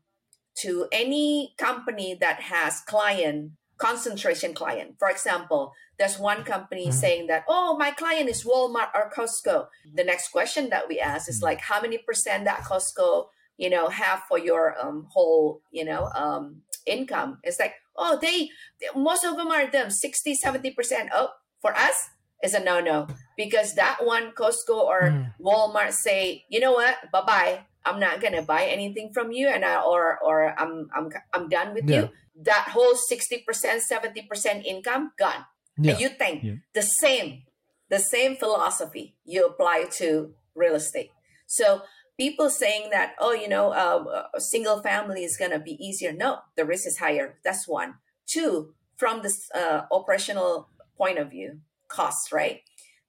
to 0.62 0.88
any 0.90 1.54
company 1.58 2.16
that 2.20 2.40
has 2.40 2.80
client 2.80 3.52
concentration 3.78 4.52
client. 4.54 4.96
For 4.98 5.08
example, 5.08 5.72
there's 5.98 6.18
one 6.18 6.42
company 6.42 6.88
Mhm. 6.88 6.92
saying 6.92 7.26
that, 7.28 7.44
oh, 7.48 7.76
my 7.78 7.92
client 7.92 8.28
is 8.28 8.44
Walmart 8.44 8.90
or 8.92 9.08
Costco. 9.10 9.68
The 9.94 10.02
next 10.04 10.28
question 10.32 10.68
that 10.70 10.88
we 10.88 10.98
ask 10.98 11.28
is 11.28 11.42
like, 11.42 11.60
how 11.60 11.80
many 11.80 11.98
percent 11.98 12.44
that 12.44 12.64
Costco, 12.64 13.28
you 13.56 13.70
know, 13.70 13.88
have 13.88 14.24
for 14.28 14.36
your 14.38 14.74
um, 14.84 15.06
whole, 15.12 15.62
you 15.70 15.84
know, 15.84 16.10
um, 16.16 16.62
income? 16.86 17.38
It's 17.44 17.60
like, 17.60 17.74
oh, 17.96 18.18
they, 18.20 18.50
most 18.96 19.24
of 19.24 19.36
them 19.36 19.48
are 19.48 19.70
them, 19.70 19.90
60, 19.90 20.34
70%. 20.44 21.08
Oh, 21.14 21.28
for 21.62 21.72
us, 21.76 22.08
is 22.42 22.54
a 22.54 22.60
no-no 22.60 23.06
because 23.36 23.74
that 23.74 23.98
one 24.04 24.30
Costco 24.32 24.70
or 24.74 25.00
Mm. 25.10 25.34
Walmart 25.40 25.92
say, 25.92 26.44
you 26.48 26.60
know 26.60 26.72
what, 26.72 26.96
bye 27.12 27.22
bye. 27.26 27.66
I'm 27.84 28.00
not 28.00 28.20
gonna 28.20 28.42
buy 28.42 28.64
anything 28.64 29.12
from 29.12 29.32
you, 29.32 29.48
and 29.48 29.64
I 29.64 29.80
or 29.82 30.18
or 30.22 30.54
I'm 30.58 30.88
I'm 30.94 31.10
I'm 31.32 31.48
done 31.48 31.74
with 31.74 31.88
Yeah. 31.88 32.00
you. 32.00 32.08
That 32.42 32.68
whole 32.70 32.94
sixty 32.94 33.38
percent, 33.46 33.82
seventy 33.82 34.22
percent 34.22 34.64
income 34.66 35.12
gone. 35.18 35.44
Yeah. 35.76 35.92
And 35.92 36.00
you 36.00 36.08
think 36.08 36.42
Yeah. 36.42 36.54
the 36.74 36.82
same, 36.82 37.44
the 37.88 37.98
same 37.98 38.36
philosophy 38.36 39.16
you 39.24 39.46
apply 39.46 39.86
to 39.98 40.34
real 40.54 40.74
estate. 40.74 41.10
So 41.46 41.82
people 42.18 42.50
saying 42.50 42.90
that, 42.90 43.14
oh, 43.18 43.32
you 43.32 43.48
know, 43.48 43.70
uh, 43.70 44.26
a 44.34 44.40
single 44.40 44.82
family 44.82 45.24
is 45.24 45.36
gonna 45.36 45.58
be 45.60 45.72
easier. 45.84 46.12
No, 46.12 46.40
the 46.56 46.64
risk 46.64 46.86
is 46.86 46.98
higher. 46.98 47.38
That's 47.44 47.66
one. 47.68 47.94
Two, 48.26 48.74
from 48.96 49.22
this 49.22 49.48
uh, 49.54 49.82
operational 49.90 50.68
point 50.96 51.18
of 51.18 51.30
view, 51.30 51.60
costs, 51.88 52.32
right? 52.32 52.62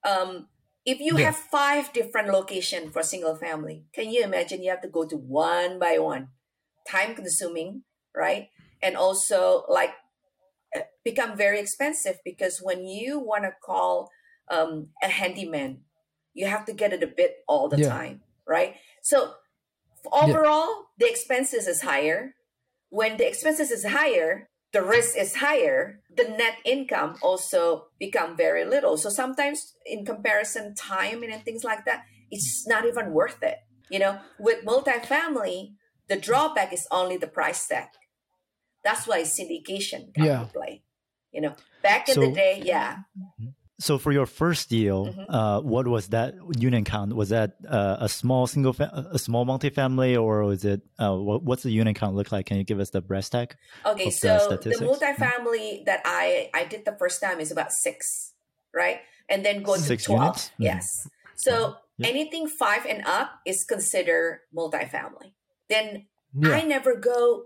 Um, 0.03 0.47
if 0.89 0.99
you 0.99 1.17
Yeah. 1.17 1.25
have 1.25 1.35
five 1.35 1.93
different 1.93 2.29
location 2.29 2.91
for 2.91 3.03
single 3.03 3.35
family, 3.35 3.85
can 3.93 4.09
you 4.09 4.23
imagine 4.23 4.63
you 4.63 4.71
have 4.71 4.81
to 4.81 4.87
go 4.89 5.05
to 5.05 5.15
one 5.15 5.77
by 5.77 5.99
one? 5.99 6.29
Time 6.87 7.13
consuming, 7.13 7.83
right? 8.15 8.49
And 8.81 8.97
also 8.97 9.65
like 9.69 9.91
uh, 10.75 10.81
become 11.05 11.37
very 11.37 11.59
expensive 11.59 12.17
because 12.25 12.59
when 12.61 12.87
you 12.87 13.19
want 13.19 13.43
to 13.43 13.53
call 13.63 14.09
um, 14.49 14.89
a 15.03 15.07
handyman, 15.09 15.81
you 16.33 16.47
have 16.47 16.65
to 16.65 16.73
get 16.73 16.93
it 16.93 17.03
a 17.03 17.07
bit 17.07 17.37
all 17.47 17.69
the 17.69 17.77
Yeah. 17.77 17.89
time, 17.89 18.21
right? 18.47 18.75
So 19.03 19.35
overall, 20.11 20.87
the 20.97 21.09
expenses 21.09 21.67
is 21.67 21.81
higher. 21.83 22.35
When 22.89 23.17
the 23.17 23.27
expenses 23.27 23.71
is 23.71 23.85
higher, 23.85 24.48
the 24.71 24.81
risk 24.83 25.17
is 25.17 25.35
higher. 25.35 26.01
The 26.15 26.25
net 26.25 26.57
income 26.65 27.15
also 27.21 27.87
become 27.99 28.37
very 28.37 28.65
little. 28.65 28.97
So 28.97 29.09
sometimes, 29.09 29.73
in 29.85 30.05
comparison, 30.05 30.75
time 30.75 31.23
and 31.23 31.43
things 31.43 31.63
like 31.63 31.85
that, 31.85 32.03
it's 32.29 32.67
not 32.67 32.85
even 32.85 33.11
worth 33.11 33.41
it. 33.41 33.57
You 33.89 33.99
know, 33.99 34.19
with 34.39 34.63
multifamily, 34.65 35.73
the 36.07 36.17
drawback 36.17 36.71
is 36.73 36.87
only 36.91 37.17
the 37.17 37.27
price 37.27 37.67
tag. 37.67 37.87
That's 38.83 39.07
why 39.07 39.21
syndication 39.23 40.13
come 40.15 40.25
Yeah. 40.25 40.39
to 40.39 40.45
play. 40.45 40.83
You 41.31 41.41
know, 41.41 41.55
back 41.83 42.09
in 42.09 42.19
the 42.19 42.31
day, 42.31 42.61
yeah, 42.63 42.97
mm-hmm. 43.17 43.49
So 43.79 43.97
for 43.97 44.11
your 44.11 44.25
first 44.25 44.69
deal, 44.69 45.05
Mhm. 45.07 45.25
uh, 45.29 45.61
what 45.61 45.87
was 45.87 46.09
that 46.09 46.35
unit 46.59 46.85
count? 46.85 47.15
Was 47.15 47.29
that 47.29 47.55
uh, 47.67 47.97
a 48.01 48.09
small 48.09 48.45
single, 48.45 48.73
fa- 48.73 49.07
a 49.11 49.17
small 49.17 49.45
multifamily, 49.45 50.21
or 50.21 50.43
was 50.43 50.65
it? 50.65 50.81
Uh, 50.99 51.15
what, 51.15 51.43
what's 51.43 51.63
the 51.63 51.71
unit 51.71 51.95
count 51.95 52.13
look 52.15 52.31
like? 52.31 52.45
Can 52.45 52.57
you 52.57 52.65
give 52.65 52.79
us 52.79 52.89
the 52.89 52.99
brass 53.01 53.29
tag? 53.29 53.55
Okay, 53.85 54.05
the 54.05 54.11
so 54.11 54.27
the 54.27 54.39
statistics. 54.39 54.81
multifamily 54.83 55.85
that 55.85 56.01
I 56.03 56.49
I 56.53 56.65
did 56.65 56.83
the 56.83 56.95
first 56.99 57.21
time 57.21 57.39
is 57.39 57.51
about 57.51 57.71
six, 57.71 58.33
right? 58.75 58.99
And 59.29 59.45
then 59.45 59.63
go 59.63 59.75
to 59.75 59.81
Six 59.81 60.03
twelve. 60.03 60.21
units? 60.23 60.47
Mhm. 60.59 60.65
Yes. 60.65 60.85
So 61.37 61.75
anything 62.03 62.47
five 62.47 62.85
and 62.85 63.05
up 63.07 63.39
is 63.45 63.63
considered 63.63 64.41
multifamily. 64.53 65.31
Then 65.69 66.07
Yeah. 66.35 66.51
I 66.51 66.61
never 66.63 66.95
go. 66.95 67.45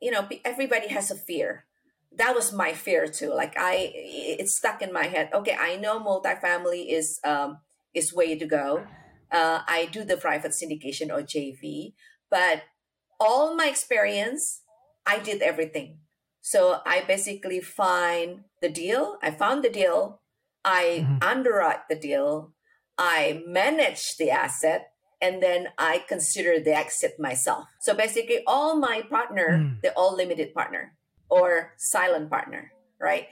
You 0.00 0.10
know, 0.12 0.26
everybody 0.44 0.88
has 0.88 1.10
a 1.10 1.14
fear. 1.14 1.66
That 2.16 2.34
was 2.34 2.52
my 2.52 2.72
fear 2.72 3.06
too. 3.06 3.32
Like 3.34 3.54
I, 3.56 3.90
it's 3.94 4.56
stuck 4.56 4.82
in 4.82 4.92
my 4.92 5.04
head. 5.04 5.30
Okay, 5.32 5.56
I 5.58 5.76
know 5.76 5.98
multifamily 6.00 6.92
is 6.92 7.18
um 7.24 7.58
is 7.94 8.12
way 8.14 8.36
to 8.38 8.46
go. 8.46 8.84
Uh, 9.30 9.60
I 9.66 9.86
do 9.90 10.04
the 10.04 10.16
private 10.16 10.52
syndication 10.52 11.10
or 11.10 11.22
JV, 11.22 11.94
but 12.30 12.62
all 13.18 13.54
my 13.54 13.66
experience, 13.66 14.62
I 15.06 15.18
did 15.20 15.40
everything. 15.40 15.98
So 16.42 16.80
I 16.84 17.02
basically 17.06 17.60
find 17.60 18.44
the 18.60 18.68
deal. 18.68 19.16
I 19.22 19.30
found 19.30 19.62
the 19.64 19.70
deal. 19.70 20.20
I 20.64 21.06
Mhm. 21.06 21.24
underwrite 21.24 21.88
the 21.88 21.96
deal. 21.96 22.52
I 22.98 23.42
manage 23.46 24.16
the 24.18 24.30
asset, 24.30 24.92
and 25.20 25.42
then 25.42 25.68
I 25.78 26.04
consider 26.08 26.60
the 26.60 26.74
exit 26.76 27.18
myself. 27.18 27.64
So 27.80 27.94
basically, 27.94 28.42
all 28.46 28.76
my 28.76 29.02
partner, 29.02 29.48
Mm. 29.58 29.80
they're 29.80 29.96
all 29.96 30.14
limited 30.14 30.52
partner 30.52 30.94
or 31.32 31.72
silent 31.78 32.28
partner, 32.28 32.72
right? 33.00 33.28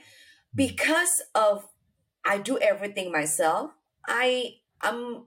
Because 0.55 1.21
of 1.35 1.69
I 2.25 2.39
do 2.39 2.57
everything 2.57 3.11
myself. 3.11 3.71
I 4.07 4.55
I'm 4.81 5.25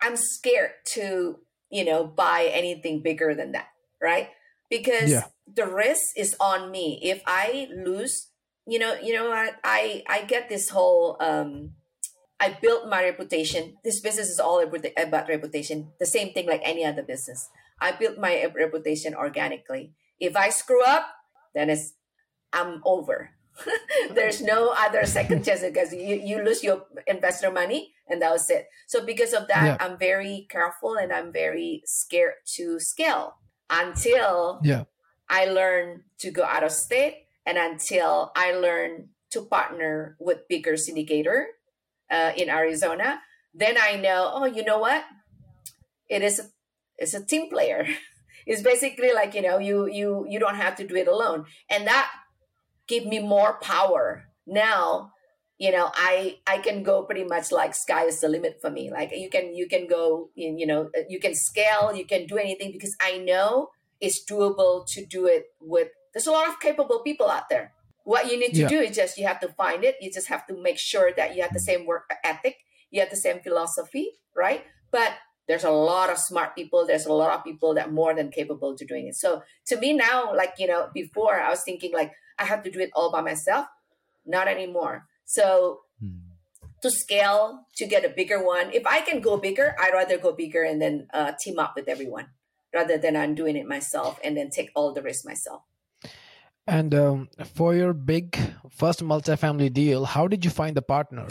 I'm 0.00 0.16
scared 0.16 0.72
to 0.96 1.38
you 1.70 1.84
know 1.84 2.04
buy 2.06 2.50
anything 2.52 3.02
bigger 3.02 3.34
than 3.34 3.52
that, 3.52 3.68
right? 4.00 4.30
Because 4.70 5.10
Yeah. 5.12 5.26
the 5.46 5.66
risk 5.66 6.16
is 6.16 6.34
on 6.40 6.70
me. 6.70 6.98
If 7.02 7.22
I 7.26 7.68
lose, 7.70 8.30
you 8.66 8.78
know, 8.78 8.94
you 8.94 9.12
know 9.14 9.28
what? 9.28 9.54
I 9.62 10.02
I 10.08 10.22
get 10.24 10.48
this 10.48 10.70
whole 10.70 11.16
um 11.20 11.76
I 12.40 12.56
built 12.60 12.88
my 12.88 13.04
reputation. 13.04 13.76
This 13.84 14.00
business 14.00 14.28
is 14.28 14.40
all 14.40 14.60
about 14.60 14.84
about 14.96 15.28
reputation. 15.28 15.92
The 16.00 16.06
same 16.06 16.32
thing 16.32 16.46
like 16.46 16.62
any 16.64 16.84
other 16.84 17.02
business. 17.02 17.48
I 17.80 17.92
built 17.92 18.18
my 18.18 18.44
reputation 18.54 19.14
organically. 19.14 19.92
If 20.18 20.36
I 20.36 20.48
screw 20.48 20.82
up, 20.84 21.04
then 21.56 21.70
it's 21.70 21.94
I'm 22.52 22.82
over. 22.84 23.30
There's 24.14 24.42
no 24.42 24.74
other 24.76 25.06
second 25.06 25.44
chance 25.44 25.62
because 25.62 25.92
you, 25.92 26.16
you 26.16 26.44
lose 26.44 26.62
your 26.62 26.84
investor 27.06 27.50
money 27.50 27.94
and 28.06 28.20
that 28.20 28.30
was 28.30 28.48
it. 28.50 28.68
So 28.86 29.04
because 29.04 29.32
of 29.32 29.48
that, 29.48 29.64
Yeah. 29.64 29.76
I'm 29.80 29.98
very 29.98 30.46
careful 30.50 30.96
and 30.96 31.10
I'm 31.12 31.32
very 31.32 31.82
scared 31.86 32.34
to 32.56 32.78
scale 32.78 33.36
until 33.70 34.60
Yeah. 34.62 34.84
I 35.28 35.46
learn 35.46 36.04
to 36.18 36.30
go 36.30 36.44
out 36.44 36.62
of 36.62 36.70
state 36.70 37.24
and 37.46 37.56
until 37.56 38.30
I 38.36 38.52
learn 38.52 39.08
to 39.30 39.42
partner 39.42 40.16
with 40.20 40.46
bigger 40.48 40.74
syndicator 40.74 41.46
uh, 42.10 42.32
in 42.36 42.48
Arizona, 42.50 43.20
then 43.54 43.76
I 43.80 43.96
know, 43.96 44.30
oh, 44.34 44.44
you 44.44 44.64
know 44.64 44.78
what? 44.78 45.02
It 46.08 46.22
is 46.22 46.38
a, 46.38 46.44
it's 46.98 47.14
a 47.14 47.24
team 47.24 47.48
player. 47.48 47.88
it's 48.46 48.62
basically 48.62 49.12
like, 49.12 49.34
you 49.34 49.42
know, 49.42 49.58
you 49.58 49.86
you 49.86 50.24
you 50.28 50.38
don't 50.38 50.56
have 50.56 50.76
to 50.76 50.86
do 50.86 50.96
it 50.96 51.08
alone. 51.08 51.46
And 51.68 51.86
that 51.86 52.10
gave 52.86 53.06
me 53.06 53.18
more 53.18 53.58
power. 53.60 54.24
Now, 54.46 55.12
you 55.58 55.72
know, 55.72 55.90
I 55.94 56.38
I 56.46 56.58
can 56.58 56.82
go 56.82 57.02
pretty 57.02 57.24
much 57.24 57.50
like 57.52 57.74
sky 57.74 58.04
is 58.04 58.20
the 58.20 58.28
limit 58.28 58.60
for 58.60 58.70
me. 58.70 58.90
Like 58.90 59.10
you 59.12 59.28
can 59.30 59.54
you 59.54 59.68
can 59.68 59.86
go 59.86 60.30
in, 60.36 60.58
you 60.58 60.66
know, 60.66 60.90
uh, 60.96 61.02
you 61.08 61.18
can 61.20 61.34
scale, 61.34 61.92
you 61.94 62.04
can 62.06 62.26
do 62.26 62.36
anything 62.38 62.72
because 62.72 62.96
I 63.00 63.18
know 63.18 63.70
it's 64.00 64.24
doable 64.24 64.86
to 64.88 65.04
do 65.06 65.26
it 65.26 65.46
with 65.60 65.88
there's 66.12 66.26
a 66.26 66.32
lot 66.32 66.48
of 66.48 66.60
capable 66.60 67.00
people 67.00 67.28
out 67.30 67.48
there 67.48 67.72
what 68.04 68.30
you 68.30 68.38
need 68.38 68.54
to 68.54 68.60
Yeah. 68.62 68.68
do 68.68 68.78
is 68.80 68.94
just 68.94 69.18
you 69.18 69.26
have 69.26 69.40
to 69.40 69.48
find 69.48 69.82
it 69.84 69.96
you 70.00 70.12
just 70.12 70.28
have 70.28 70.46
to 70.46 70.54
make 70.54 70.78
sure 70.78 71.12
that 71.16 71.34
you 71.34 71.42
have 71.42 71.52
the 71.52 71.60
same 71.60 71.86
work 71.86 72.10
ethic 72.22 72.58
you 72.90 73.00
have 73.00 73.10
the 73.10 73.16
same 73.16 73.40
philosophy 73.40 74.12
right 74.34 74.64
but 74.90 75.12
there's 75.48 75.64
a 75.64 75.70
lot 75.70 76.10
of 76.10 76.18
smart 76.18 76.54
people 76.54 76.86
there's 76.86 77.06
a 77.06 77.12
lot 77.12 77.32
of 77.36 77.44
people 77.44 77.74
that 77.74 77.92
more 77.92 78.14
than 78.14 78.30
capable 78.30 78.76
to 78.76 78.84
doing 78.84 79.06
it 79.06 79.14
so 79.14 79.42
to 79.66 79.76
me 79.78 79.92
now 79.92 80.34
like 80.34 80.54
you 80.58 80.66
know 80.66 80.88
before 80.94 81.40
i 81.40 81.48
was 81.50 81.62
thinking 81.62 81.92
like 81.92 82.12
i 82.38 82.44
have 82.44 82.62
to 82.62 82.70
do 82.70 82.80
it 82.80 82.90
all 82.94 83.10
by 83.12 83.20
myself 83.20 83.66
not 84.24 84.48
anymore 84.48 85.06
so 85.24 85.80
Hmm. 86.00 86.18
to 86.82 86.90
scale 86.90 87.64
to 87.76 87.86
get 87.86 88.04
a 88.04 88.08
bigger 88.10 88.44
one 88.44 88.70
if 88.72 88.86
i 88.86 89.00
can 89.00 89.20
go 89.20 89.36
bigger 89.38 89.74
i'd 89.80 89.94
rather 89.94 90.18
go 90.18 90.32
bigger 90.32 90.62
and 90.62 90.80
then 90.82 91.08
uh, 91.14 91.32
team 91.40 91.58
up 91.58 91.72
with 91.74 91.88
everyone 91.88 92.26
rather 92.74 92.98
than 92.98 93.16
i'm 93.16 93.34
doing 93.34 93.56
it 93.56 93.66
myself 93.66 94.20
and 94.22 94.36
then 94.36 94.50
take 94.50 94.70
all 94.74 94.92
the 94.92 95.00
risk 95.02 95.24
myself 95.24 95.62
And 96.66 96.94
um, 96.94 97.28
for 97.54 97.74
your 97.74 97.92
big 97.92 98.36
first 98.70 99.00
multifamily 99.02 99.72
deal, 99.72 100.04
how 100.04 100.26
did 100.26 100.44
you 100.44 100.50
find 100.50 100.76
the 100.76 100.82
partner? 100.82 101.28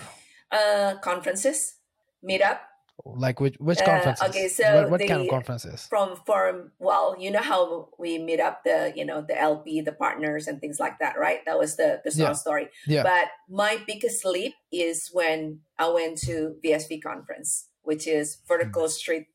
uh 0.52 0.96
conferences 1.02 1.76
meetup 2.24 2.60
Like 3.04 3.40
which 3.42 3.56
which 3.60 3.82
Uh, 3.82 3.86
conferences? 3.86 4.30
okay, 4.30 4.48
so 4.48 4.64
what, 4.82 4.90
what 4.92 5.00
kind 5.08 5.22
of 5.22 5.28
conferences? 5.28 5.86
from 5.88 6.16
from 6.26 6.72
well 6.80 7.16
you 7.20 7.30
know 7.30 7.42
how 7.42 7.90
we 8.00 8.18
meet 8.18 8.40
up 8.40 8.64
the 8.64 8.94
you 8.96 9.04
know 9.06 9.20
the 9.22 9.38
lp 9.38 9.82
the 9.82 9.92
partners 9.92 10.48
and 10.48 10.62
things 10.62 10.80
like 10.80 10.98
that 11.00 11.20
right 11.20 11.40
that 11.46 11.60
was 11.60 11.76
the 11.76 12.02
the 12.06 12.12
small 12.12 12.30
Yeah. 12.30 12.34
story 12.34 12.70
Yeah. 12.88 13.04
but 13.04 13.28
my 13.50 13.78
biggest 13.86 14.24
leap 14.26 14.54
is 14.72 15.10
when 15.12 15.60
i 15.78 15.90
went 15.90 16.18
to 16.20 16.56
vsv 16.64 17.02
conference 17.04 17.68
which 17.84 18.08
is 18.08 18.38
vertical 18.48 18.88
street 18.90 19.28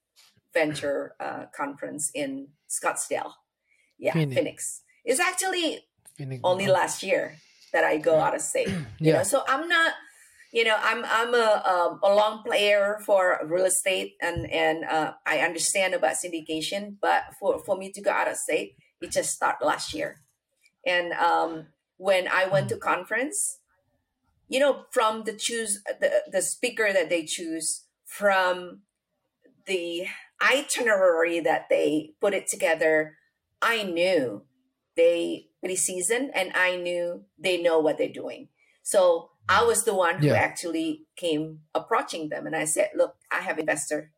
venture 0.54 1.14
uh, 1.20 1.44
conference 1.54 2.10
in 2.14 2.48
scottsdale 2.68 3.32
yeah 3.98 4.12
Phoenix. 4.14 4.34
phoenix, 4.36 4.82
it's 5.04 5.20
actually 5.20 5.84
Phoenix- 6.16 6.40
only 6.44 6.66
last 6.66 7.02
year 7.02 7.36
that 7.72 7.84
I 7.84 7.98
go 7.98 8.18
out 8.18 8.34
of 8.34 8.40
state. 8.40 8.68
You 8.98 9.12
know, 9.12 9.18
Yeah. 9.18 9.22
so 9.22 9.44
I'm 9.46 9.68
not, 9.68 9.92
you 10.52 10.64
know, 10.64 10.76
I'm 10.80 11.04
I'm 11.04 11.34
a 11.34 11.98
a 12.02 12.14
long 12.14 12.42
player 12.44 12.98
for 13.06 13.38
real 13.44 13.66
estate, 13.66 14.14
and 14.20 14.50
and 14.50 14.84
uh, 14.84 15.12
I 15.26 15.38
understand 15.38 15.94
about 15.94 16.16
syndication, 16.24 16.96
but 17.00 17.22
for 17.38 17.62
for 17.64 17.76
me 17.76 17.92
to 17.92 18.02
go 18.02 18.10
out 18.10 18.28
of 18.28 18.36
state, 18.36 18.74
it 19.00 19.12
just 19.12 19.30
started 19.30 19.64
last 19.64 19.94
year, 19.94 20.22
and 20.84 21.12
um, 21.12 21.66
when 21.98 22.26
I 22.28 22.46
went 22.46 22.68
to 22.70 22.76
conference, 22.76 23.60
you 24.48 24.58
know, 24.58 24.86
from 24.90 25.22
the 25.24 25.34
choose 25.34 25.82
the 26.00 26.22
the 26.30 26.42
speaker 26.42 26.92
that 26.92 27.10
they 27.10 27.24
choose, 27.24 27.84
from 28.04 28.80
the 29.66 30.06
itinerary 30.42 31.38
that 31.40 31.68
they 31.70 32.14
put 32.20 32.34
it 32.34 32.48
together, 32.48 33.16
I 33.62 33.84
knew 33.84 34.42
they 34.96 35.46
pretty 35.60 35.76
seasoned 35.76 36.30
and 36.34 36.52
I 36.54 36.76
knew 36.76 37.24
they 37.38 37.62
know 37.62 37.78
what 37.78 37.98
they're 37.98 38.08
doing. 38.08 38.48
So 38.82 39.30
I 39.50 39.64
was 39.64 39.82
the 39.84 39.94
one 39.94 40.18
who 40.20 40.28
Yeah. 40.28 40.34
actually 40.48 41.06
came 41.16 41.60
approaching 41.74 42.28
them 42.28 42.46
and 42.46 42.54
I 42.54 42.64
said, 42.66 42.90
look, 42.94 43.16
I 43.32 43.40
have 43.40 43.58
investor. 43.58 44.12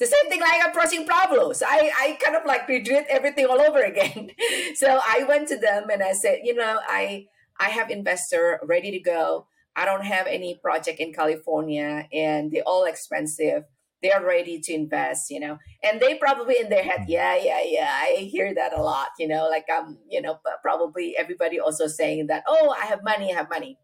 The 0.00 0.06
same 0.06 0.28
thing 0.28 0.40
like 0.40 0.66
approaching 0.66 1.06
Pablo. 1.06 1.52
So 1.52 1.64
I, 1.68 1.92
I 1.96 2.18
kind 2.20 2.36
of 2.36 2.44
like 2.44 2.66
redid 2.66 3.04
everything 3.08 3.46
all 3.46 3.60
over 3.60 3.80
again. 3.80 4.32
so 4.74 4.88
I 5.00 5.22
went 5.28 5.46
to 5.48 5.56
them 5.56 5.88
and 5.92 6.02
I 6.02 6.12
said, 6.12 6.40
you 6.42 6.54
know, 6.54 6.80
I 6.88 7.26
I 7.60 7.68
have 7.68 7.90
investor 7.90 8.58
ready 8.64 8.90
to 8.90 8.98
go. 8.98 9.46
I 9.76 9.84
don't 9.84 10.04
have 10.04 10.26
any 10.26 10.58
project 10.60 10.98
in 10.98 11.12
California 11.12 12.08
and 12.12 12.50
they're 12.50 12.66
all 12.66 12.84
expensive. 12.84 13.62
They're 14.02 14.24
ready 14.24 14.58
to 14.58 14.72
invest, 14.74 15.30
you 15.30 15.38
know. 15.38 15.58
And 15.84 16.00
they 16.00 16.16
probably 16.16 16.56
in 16.58 16.68
their 16.70 16.82
head, 16.82 17.04
yeah, 17.06 17.36
yeah, 17.36 17.60
yeah. 17.64 17.90
I 18.02 18.28
hear 18.34 18.52
that 18.52 18.76
a 18.76 18.82
lot, 18.82 19.10
you 19.20 19.28
know, 19.28 19.48
like 19.48 19.66
um, 19.70 19.98
you 20.10 20.20
know, 20.20 20.40
probably 20.60 21.16
everybody 21.16 21.60
also 21.60 21.86
saying 21.86 22.26
that, 22.26 22.42
oh, 22.48 22.74
I 22.76 22.86
have 22.86 23.04
money, 23.04 23.32
I 23.32 23.36
have 23.36 23.48
money. 23.48 23.78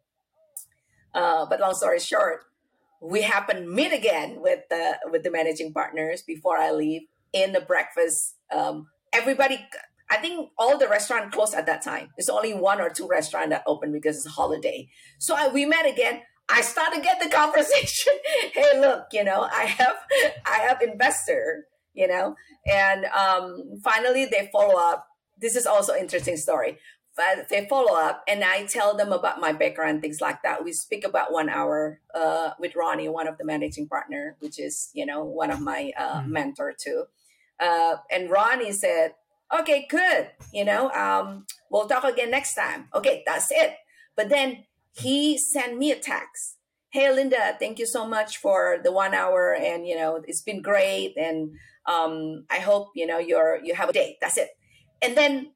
Uh, 1.15 1.47
but 1.47 1.61
long 1.61 1.75
story 1.75 2.01
short, 2.01 2.43
we 3.01 3.23
happen 3.23 3.75
meet 3.75 3.93
again 3.93 4.41
with 4.41 4.61
the 4.71 4.99
with 5.07 5.23
the 5.23 5.31
managing 5.31 5.73
partners 5.73 6.23
before 6.23 6.59
I 6.59 6.73
leave 6.73 7.03
in 7.33 7.53
the 7.53 7.61
breakfast. 7.61 8.37
Um, 8.55 8.89
everybody, 9.13 9.65
I 10.11 10.17
think 10.17 10.51
all 10.59 10.79
the 10.79 10.89
restaurant 10.89 11.33
closed 11.33 11.55
at 11.55 11.67
that 11.67 11.83
time. 11.83 12.09
It's 12.17 12.29
only 12.29 12.55
one 12.55 12.81
or 12.81 12.91
two 12.91 13.07
restaurant 13.07 13.51
that 13.51 13.63
open 13.67 13.93
because 13.93 14.17
it's 14.17 14.27
a 14.27 14.31
holiday. 14.31 14.89
So 15.19 15.35
I, 15.37 15.49
we 15.49 15.65
met 15.65 15.87
again. 15.87 16.23
I 16.49 16.63
started 16.63 16.97
to 16.97 17.03
get 17.03 17.23
the 17.23 17.29
conversation. 17.37 18.15
hey, 18.53 18.81
look, 18.81 19.05
you 19.13 19.25
know, 19.25 19.49
I 19.53 19.65
have 19.65 19.97
I 20.47 20.59
have 20.69 20.83
investor, 20.83 21.67
you 21.95 22.09
know, 22.09 22.35
and 22.67 23.05
um, 23.07 23.81
finally 23.85 24.25
they 24.27 24.49
follow 24.53 24.79
up. 24.79 25.07
This 25.41 25.55
is 25.55 25.67
also 25.67 25.95
interesting 25.95 26.37
story. 26.37 26.79
But 27.19 27.49
they 27.49 27.67
follow 27.67 27.99
up, 27.99 28.23
and 28.29 28.45
I 28.45 28.65
tell 28.67 28.97
them 28.97 29.13
about 29.13 29.41
my 29.41 29.51
background, 29.51 30.03
things 30.03 30.21
like 30.21 30.45
that. 30.45 30.63
We 30.63 30.73
speak 30.73 31.05
about 31.05 31.33
one 31.33 31.49
hour 31.49 32.01
uh, 32.15 32.51
with 32.61 32.77
Ronnie, 32.77 33.09
one 33.09 33.27
of 33.27 33.39
the 33.39 33.45
managing 33.45 33.89
partner, 33.89 34.37
which 34.39 34.61
is 34.61 34.91
you 34.95 35.05
know 35.05 35.25
one 35.25 35.51
of 35.51 35.61
my 35.61 35.91
uh, 35.99 36.21
mm-hmm. 36.21 36.33
mentor 36.33 36.73
too. 36.79 37.07
Uh, 37.59 37.97
and 38.09 38.31
Ronnie 38.31 38.71
said, 38.71 39.15
"Okay, 39.53 39.89
good. 39.91 40.31
You 40.53 40.65
know, 40.65 40.91
um, 40.91 41.47
we'll 41.71 41.89
talk 41.89 42.05
again 42.05 42.31
next 42.31 42.55
time. 42.55 42.87
Okay, 42.95 43.25
that's 43.27 43.51
it." 43.51 43.75
But 44.15 44.29
then 44.29 44.67
he 44.93 45.37
sent 45.37 45.77
me 45.77 45.91
a 45.91 45.99
text 45.99 46.59
hey 46.91 47.13
linda 47.13 47.55
thank 47.59 47.79
you 47.79 47.87
so 47.87 48.07
much 48.07 48.39
for 48.39 48.79
the 48.83 48.91
one 48.91 49.13
hour 49.13 49.55
and 49.55 49.87
you 49.87 49.95
know 49.95 50.23
it's 50.27 50.41
been 50.41 50.63
great 50.63 51.15
and 51.17 51.51
um, 51.87 52.45
i 52.51 52.59
hope 52.59 52.89
you 52.95 53.07
know 53.07 53.19
you're 53.19 53.61
you 53.63 53.75
have 53.75 53.91
a 53.91 53.93
date 53.93 54.17
that's 54.21 54.39
it 54.39 54.49
and 55.03 55.17
then 55.17 55.53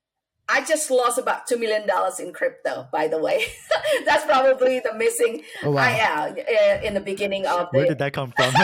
i 0.53 0.65
just 0.65 0.91
lost 0.91 1.19
about 1.19 1.47
two 1.47 1.57
million 1.57 1.87
dollars 1.87 2.21
in 2.21 2.33
crypto 2.33 2.87
by 2.93 3.09
the 3.09 3.19
way 3.19 3.45
that's 4.05 4.25
probably 4.25 4.81
the 4.81 4.95
missing 4.95 5.43
oh, 5.65 5.73
wow. 5.73 5.83
I, 5.83 6.01
uh, 6.01 6.81
in 6.87 6.95
the 6.95 7.01
beginning 7.01 7.47
of 7.47 7.69
the 7.73 7.79
where 7.79 7.89
did 7.89 7.99
that 7.99 8.13
come 8.13 8.33
from 8.37 8.55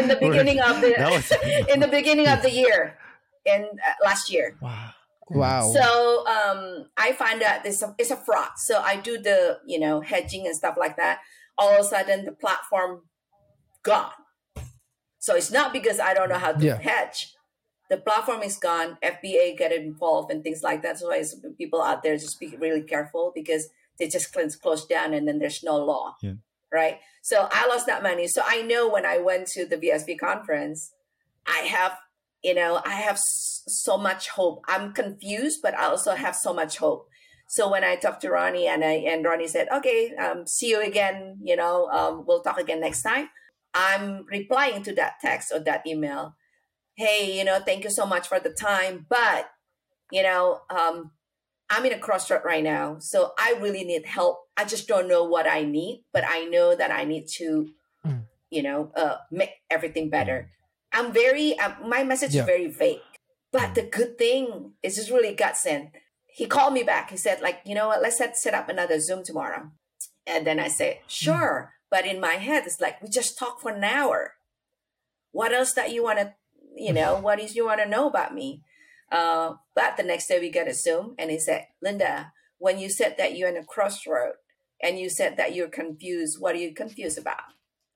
in 0.00 0.08
the 0.08 0.18
beginning 0.20 0.60
of 0.60 0.80
the 0.80 0.94
was... 0.98 1.32
in 1.68 1.80
the 1.80 1.88
beginning 1.88 2.28
of 2.28 2.42
the 2.42 2.50
year 2.50 2.96
in 3.44 3.62
uh, 3.64 4.04
last 4.04 4.32
year 4.32 4.56
wow 4.60 4.90
Wow. 5.30 5.72
So 5.72 6.26
um, 6.26 6.86
I 6.96 7.12
find 7.12 7.40
that 7.40 7.64
this 7.64 7.82
it's 7.98 8.10
a 8.10 8.16
fraud. 8.16 8.50
So 8.56 8.80
I 8.80 8.96
do 8.96 9.18
the 9.18 9.58
you 9.66 9.78
know 9.78 10.00
hedging 10.00 10.46
and 10.46 10.54
stuff 10.54 10.76
like 10.78 10.96
that. 10.96 11.20
All 11.56 11.72
of 11.72 11.80
a 11.80 11.84
sudden, 11.84 12.24
the 12.24 12.32
platform 12.32 13.02
gone. 13.82 14.12
So 15.18 15.34
it's 15.34 15.50
not 15.50 15.72
because 15.72 16.00
I 16.00 16.12
don't 16.12 16.28
know 16.28 16.38
how 16.38 16.52
to 16.52 16.64
yeah. 16.64 16.78
hedge. 16.78 17.33
The 17.94 18.00
platform 18.00 18.42
is 18.42 18.56
gone. 18.56 18.98
FBI 19.04 19.56
get 19.56 19.70
involved 19.70 20.32
and 20.32 20.42
things 20.42 20.64
like 20.64 20.82
that. 20.82 20.98
So 20.98 21.10
why 21.10 21.22
people 21.56 21.80
out 21.80 22.02
there 22.02 22.16
just 22.16 22.40
be 22.40 22.56
really 22.58 22.82
careful 22.82 23.30
because 23.32 23.68
they 24.00 24.08
just 24.08 24.32
close 24.32 24.84
down 24.84 25.14
and 25.14 25.28
then 25.28 25.38
there's 25.38 25.62
no 25.62 25.76
law. 25.76 26.16
Yeah. 26.20 26.32
Right. 26.72 26.98
So 27.22 27.46
I 27.52 27.68
lost 27.68 27.86
that 27.86 28.02
money. 28.02 28.26
So 28.26 28.42
I 28.44 28.62
know 28.62 28.88
when 28.88 29.06
I 29.06 29.18
went 29.18 29.46
to 29.54 29.64
the 29.64 29.76
VSP 29.76 30.18
conference, 30.18 30.90
I 31.46 31.58
have 31.58 31.92
you 32.42 32.52
know, 32.52 32.82
I 32.84 32.94
have 32.94 33.16
so 33.20 33.96
much 33.96 34.28
hope. 34.30 34.64
I'm 34.66 34.92
confused, 34.92 35.60
but 35.62 35.74
I 35.74 35.84
also 35.84 36.16
have 36.16 36.34
so 36.34 36.52
much 36.52 36.78
hope. 36.78 37.08
So 37.48 37.70
when 37.70 37.84
I 37.84 37.94
talked 37.94 38.22
to 38.22 38.30
Ronnie 38.30 38.66
and 38.66 38.84
I 38.84 39.04
and 39.06 39.24
Ronnie 39.24 39.46
said, 39.46 39.68
"Okay, 39.72 40.16
um, 40.16 40.48
see 40.48 40.70
you 40.70 40.82
again. 40.82 41.38
You 41.44 41.54
know, 41.54 41.86
um, 41.92 42.24
we'll 42.26 42.42
talk 42.42 42.58
again 42.58 42.80
next 42.80 43.02
time." 43.02 43.28
I'm 43.72 44.26
replying 44.26 44.82
to 44.82 44.94
that 44.96 45.20
text 45.20 45.52
or 45.52 45.60
that 45.60 45.86
email. 45.86 46.34
Hey, 46.96 47.36
you 47.36 47.44
know, 47.44 47.60
thank 47.60 47.84
you 47.84 47.90
so 47.90 48.06
much 48.06 48.28
for 48.28 48.38
the 48.38 48.50
time, 48.50 49.06
but 49.08 49.50
you 50.10 50.22
know, 50.22 50.60
um, 50.70 51.10
I'm 51.70 51.84
in 51.86 51.92
a 51.92 51.98
crossroad 51.98 52.42
right 52.44 52.62
now, 52.62 52.98
so 53.00 53.32
I 53.38 53.56
really 53.60 53.84
need 53.84 54.06
help. 54.06 54.38
I 54.56 54.64
just 54.64 54.86
don't 54.86 55.08
know 55.08 55.24
what 55.24 55.46
I 55.48 55.64
need, 55.64 56.04
but 56.12 56.24
I 56.26 56.44
know 56.44 56.76
that 56.76 56.90
I 56.90 57.04
need 57.04 57.26
to, 57.38 57.70
mm. 58.06 58.22
you 58.50 58.62
know, 58.62 58.92
uh, 58.94 59.16
make 59.30 59.50
everything 59.70 60.10
better. 60.10 60.50
I'm 60.92 61.12
very, 61.12 61.58
uh, 61.58 61.72
my 61.84 62.04
message 62.04 62.34
yeah. 62.34 62.42
is 62.42 62.46
very 62.46 62.68
vague. 62.68 63.00
But 63.50 63.74
the 63.74 63.82
good 63.82 64.18
thing 64.18 64.72
is 64.82 64.96
just 64.96 65.10
really 65.10 65.34
gut 65.34 65.56
sent. 65.56 65.90
He 66.26 66.46
called 66.46 66.74
me 66.74 66.82
back. 66.82 67.10
He 67.10 67.16
said, 67.16 67.40
like, 67.40 67.60
you 67.64 67.74
know 67.74 67.88
what, 67.88 68.02
let's 68.02 68.18
set, 68.18 68.36
set 68.36 68.54
up 68.54 68.68
another 68.68 69.00
Zoom 69.00 69.24
tomorrow. 69.24 69.70
And 70.26 70.46
then 70.46 70.60
I 70.60 70.68
said, 70.68 70.98
sure. 71.06 71.72
Mm. 71.72 71.88
But 71.90 72.06
in 72.06 72.20
my 72.20 72.34
head, 72.34 72.64
it's 72.66 72.80
like, 72.80 73.00
we 73.02 73.08
just 73.08 73.38
talked 73.38 73.62
for 73.62 73.70
an 73.70 73.84
hour. 73.84 74.34
What 75.32 75.52
else 75.52 75.72
that 75.72 75.92
you 75.92 76.04
want 76.04 76.18
to, 76.18 76.34
you 76.76 76.92
know, 76.92 77.16
what 77.16 77.40
is 77.40 77.54
you 77.54 77.66
want 77.66 77.80
to 77.80 77.88
know 77.88 78.08
about 78.08 78.34
me? 78.34 78.62
Uh, 79.10 79.54
but 79.74 79.96
the 79.96 80.02
next 80.02 80.26
day 80.26 80.40
we 80.40 80.50
got 80.50 80.68
a 80.68 80.74
Zoom 80.74 81.14
and 81.18 81.30
he 81.30 81.38
said, 81.38 81.66
Linda, 81.82 82.32
when 82.58 82.78
you 82.78 82.88
said 82.88 83.16
that 83.18 83.36
you're 83.36 83.48
in 83.48 83.56
a 83.56 83.64
crossroad 83.64 84.34
and 84.82 84.98
you 84.98 85.08
said 85.08 85.36
that 85.36 85.54
you're 85.54 85.68
confused, 85.68 86.40
what 86.40 86.54
are 86.54 86.58
you 86.58 86.74
confused 86.74 87.18
about? 87.18 87.42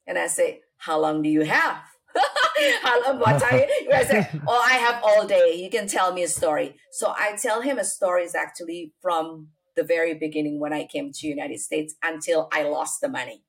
And 0.06 0.18
I 0.18 0.26
say, 0.26 0.60
how 0.78 1.00
long 1.00 1.22
do 1.22 1.28
you 1.28 1.42
have? 1.42 1.82
How 2.82 3.00
long, 3.04 3.20
what 3.20 3.40
time? 3.40 3.66
I 3.94 4.04
say, 4.04 4.28
oh, 4.46 4.64
I 4.66 4.72
have 4.72 5.00
all 5.04 5.26
day. 5.26 5.54
You 5.54 5.70
can 5.70 5.86
tell 5.86 6.12
me 6.12 6.24
a 6.24 6.28
story. 6.28 6.74
So 6.90 7.14
I 7.16 7.36
tell 7.40 7.60
him 7.60 7.78
a 7.78 7.84
story 7.84 8.24
is 8.24 8.34
actually 8.34 8.92
from 9.00 9.48
the 9.76 9.84
very 9.84 10.14
beginning 10.14 10.58
when 10.58 10.72
I 10.72 10.84
came 10.84 11.12
to 11.12 11.26
United 11.28 11.60
States 11.60 11.94
until 12.02 12.48
I 12.52 12.64
lost 12.64 13.00
the 13.00 13.08
money, 13.08 13.44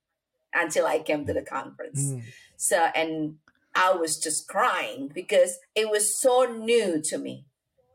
until 0.53 0.85
I 0.85 0.99
came 0.99 1.25
to 1.25 1.33
the 1.33 1.41
conference. 1.41 2.03
Mm. 2.03 2.21
So 2.57 2.77
and 2.93 3.37
I 3.79 3.93
was 3.93 4.17
just 4.17 4.47
crying 4.47 5.09
because 5.13 5.57
it 5.75 5.89
was 5.89 6.19
so 6.19 6.43
new 6.43 7.01
to 7.03 7.17
me. 7.17 7.45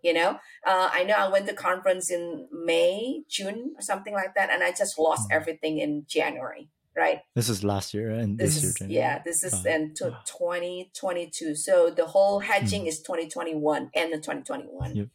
You 0.03 0.13
know, 0.13 0.39
uh, 0.67 0.91
I 0.93 1.05
know 1.05 1.15
I 1.15 1.29
went 1.29 1.47
to 1.47 1.55
conference 1.55 2.11
in 2.11 2.47
May, 2.53 3.23
June, 3.29 3.75
or 3.77 3.81
something 3.81 4.13
like 4.13 4.35
that, 4.35 4.51
and 4.51 4.63
I 4.63 4.71
just 4.71 4.99
lost 4.99 5.31
mm. 5.31 5.35
everything 5.35 5.79
in 5.79 6.05
January 6.07 6.69
right? 6.97 7.21
This 7.35 7.49
is 7.49 7.65
last 7.65 7.93
year 7.93 8.11
and 8.11 8.39
this, 8.39 8.61
this 8.61 8.81
year. 8.81 8.89
Yeah, 8.89 9.23
this 9.25 9.43
is 9.43 9.67
in 9.67 9.95
to 9.95 10.17
2022. 10.27 11.55
So 11.57 11.91
the 11.91 12.07
whole 12.07 12.41
hedging 12.41 12.85
mm. 12.85 12.89
is 12.89 13.01
2021 13.01 13.91
and 13.95 14.13
the 14.13 14.19
2021. 14.19 14.97
Yep. 14.97 15.09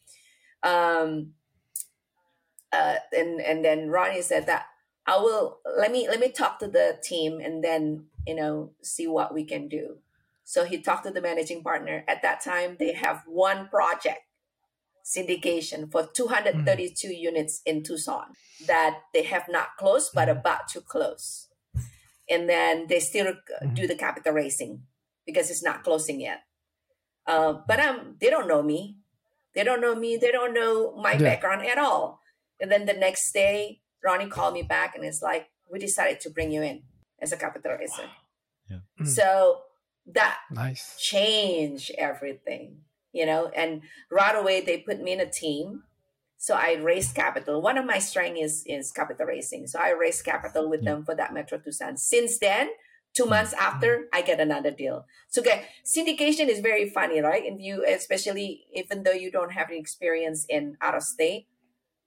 Um, 0.63 1.33
uh, 2.71 2.95
and 3.13 3.41
and 3.41 3.63
then 3.63 3.89
Ronnie 3.89 4.21
said 4.21 4.45
that 4.47 4.65
I 5.07 5.17
will 5.17 5.59
let 5.77 5.91
me 5.91 6.07
let 6.07 6.19
me 6.19 6.29
talk 6.29 6.59
to 6.59 6.67
the 6.67 6.99
team 7.03 7.39
and 7.39 7.63
then 7.63 8.05
you 8.27 8.35
know 8.35 8.71
see 8.83 9.07
what 9.07 9.33
we 9.33 9.43
can 9.43 9.67
do. 9.67 9.97
So 10.49 10.65
he 10.65 10.81
talked 10.81 11.05
to 11.05 11.11
the 11.11 11.21
managing 11.21 11.61
partner. 11.61 12.03
At 12.07 12.23
that 12.23 12.43
time, 12.43 12.77
they 12.79 12.93
have 12.93 13.21
one 13.27 13.67
project 13.67 14.21
syndication 15.05 15.91
for 15.91 16.09
232 16.11 17.07
mm. 17.07 17.19
units 17.19 17.61
in 17.67 17.83
Tucson 17.83 18.33
that 18.65 19.01
they 19.13 19.23
have 19.23 19.45
not 19.47 19.77
closed 19.77 20.11
but 20.13 20.27
mm. 20.27 20.31
about 20.31 20.67
to 20.69 20.81
close 20.81 21.49
and 22.29 22.49
then 22.49 22.87
they 22.87 22.99
still 22.99 23.27
mm-hmm. 23.27 23.73
do 23.75 23.85
the 23.85 23.95
capital 23.95 24.33
raising 24.33 24.83
because 25.25 25.51
it's 25.51 25.63
not 25.63 25.83
closing 25.83 26.19
yet. 26.19 26.41
Uh, 27.27 27.53
but 27.67 27.79
um, 27.79 28.15
they 28.19 28.29
don't 28.31 28.47
know 28.47 28.63
me. 28.63 28.97
They 29.53 29.63
don't 29.63 29.81
know 29.81 29.95
me. 29.95 30.17
They 30.17 30.31
don't 30.31 30.53
know 30.53 30.95
my 30.95 31.13
yeah. 31.13 31.19
background 31.19 31.65
at 31.65 31.77
all. 31.77 32.21
And 32.59 32.71
then 32.71 32.85
the 32.85 32.93
next 32.93 33.31
day, 33.33 33.81
Ronnie 34.03 34.27
called 34.27 34.53
me 34.53 34.63
back 34.63 34.95
and 34.95 35.03
it's 35.03 35.21
like, 35.21 35.47
we 35.71 35.79
decided 35.79 36.19
to 36.21 36.29
bring 36.31 36.51
you 36.51 36.61
in 36.63 36.83
as 37.21 37.31
a 37.31 37.37
capital 37.37 37.71
raiser. 37.71 38.03
Wow. 38.03 38.09
Yeah. 38.69 38.77
Mm. 39.05 39.07
So 39.07 39.61
that 40.13 40.37
nice 40.51 40.95
changed 40.99 41.91
everything, 41.97 42.77
you 43.11 43.25
know. 43.25 43.49
And 43.55 43.81
right 44.11 44.35
away, 44.35 44.61
they 44.61 44.79
put 44.79 45.01
me 45.01 45.13
in 45.13 45.19
a 45.19 45.29
team 45.29 45.83
so 46.41 46.55
I 46.55 46.77
raised 46.81 47.15
capital. 47.15 47.61
One 47.61 47.77
of 47.77 47.85
my 47.85 47.99
strengths 47.99 48.39
is, 48.39 48.63
is 48.65 48.91
capital 48.93 49.25
raising. 49.25 49.67
So 49.67 49.77
I 49.77 49.89
raised 49.89 50.23
capital 50.23 50.69
with 50.69 50.85
them 50.85 51.03
for 51.03 51.13
that 51.13 51.33
Metro 51.33 51.57
Tucson. 51.57 51.97
Since 51.97 52.39
then, 52.39 52.69
two 53.13 53.23
mm-hmm. 53.23 53.31
months 53.31 53.51
after, 53.59 54.07
I 54.13 54.21
get 54.21 54.39
another 54.39 54.71
deal. 54.71 55.05
So 55.27 55.41
okay, 55.41 55.65
syndication 55.85 56.47
is 56.47 56.61
very 56.61 56.89
funny, 56.89 57.19
right? 57.19 57.43
And 57.45 57.61
you, 57.61 57.85
especially 57.85 58.63
even 58.73 59.03
though 59.03 59.11
you 59.11 59.31
don't 59.31 59.51
have 59.51 59.67
any 59.69 59.79
experience 59.79 60.45
in 60.47 60.77
out 60.81 60.95
of 60.95 61.03
state, 61.03 61.47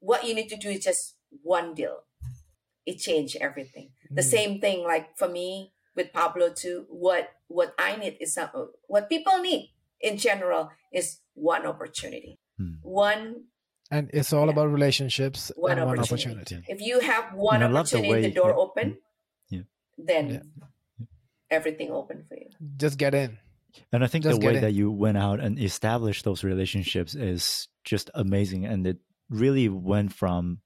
what 0.01 0.27
you 0.27 0.35
need 0.35 0.49
to 0.49 0.57
do 0.57 0.71
is 0.71 0.83
just 0.83 1.17
one 1.43 1.75
deal. 1.75 2.05
It 2.87 3.01
changed 3.01 3.37
everything. 3.39 3.91
Mm. 4.11 4.17
The 4.17 4.23
same 4.23 4.61
thing, 4.63 4.83
like 4.83 5.19
for 5.19 5.29
me 5.29 5.75
with 5.95 6.13
Pablo 6.13 6.51
too. 6.53 6.87
What 6.89 7.31
what 7.49 7.75
I 7.79 7.97
need 7.97 8.17
is 8.21 8.35
some, 8.35 8.49
what 8.87 9.09
people 9.09 9.39
need 9.39 9.73
in 10.01 10.17
general 10.17 10.71
is 10.93 11.19
one 11.35 11.67
opportunity, 11.67 12.39
mm. 12.61 12.77
one 12.83 13.45
and 13.91 14.11
it's 14.15 14.33
all 14.33 14.47
yeah. 14.47 14.53
about 14.53 14.71
relationships 14.71 15.53
one, 15.55 15.73
and 15.73 15.83
opportunity. 15.83 16.29
one 16.31 16.39
opportunity. 16.39 16.73
If 16.73 16.81
you 16.81 17.01
have 17.01 17.35
one 17.35 17.63
opportunity, 17.63 18.09
the, 18.09 18.13
way, 18.13 18.23
the 18.23 18.31
door 18.31 18.49
yeah. 18.49 18.57
open, 18.57 18.99
yeah. 19.51 19.61
then 19.99 20.51
everything 21.51 21.91
open 21.91 22.25
for 22.27 22.35
you. 22.35 22.49
Just 22.79 22.97
get 22.97 23.15
in. 23.15 23.39
And 23.93 24.03
I 24.03 24.07
think 24.07 24.25
just 24.25 24.41
the 24.41 24.47
way 24.47 24.57
in. 24.57 24.63
that 24.63 24.73
you 24.73 24.91
went 24.91 25.19
out 25.19 25.41
and 25.41 25.59
established 25.59 26.25
those 26.25 26.43
relationships 26.43 27.15
is 27.15 27.69
just 27.85 28.11
amazing. 28.15 28.65
And 28.65 28.87
it 28.87 28.99
really 29.29 29.69
went 29.69 30.13
from 30.13 30.61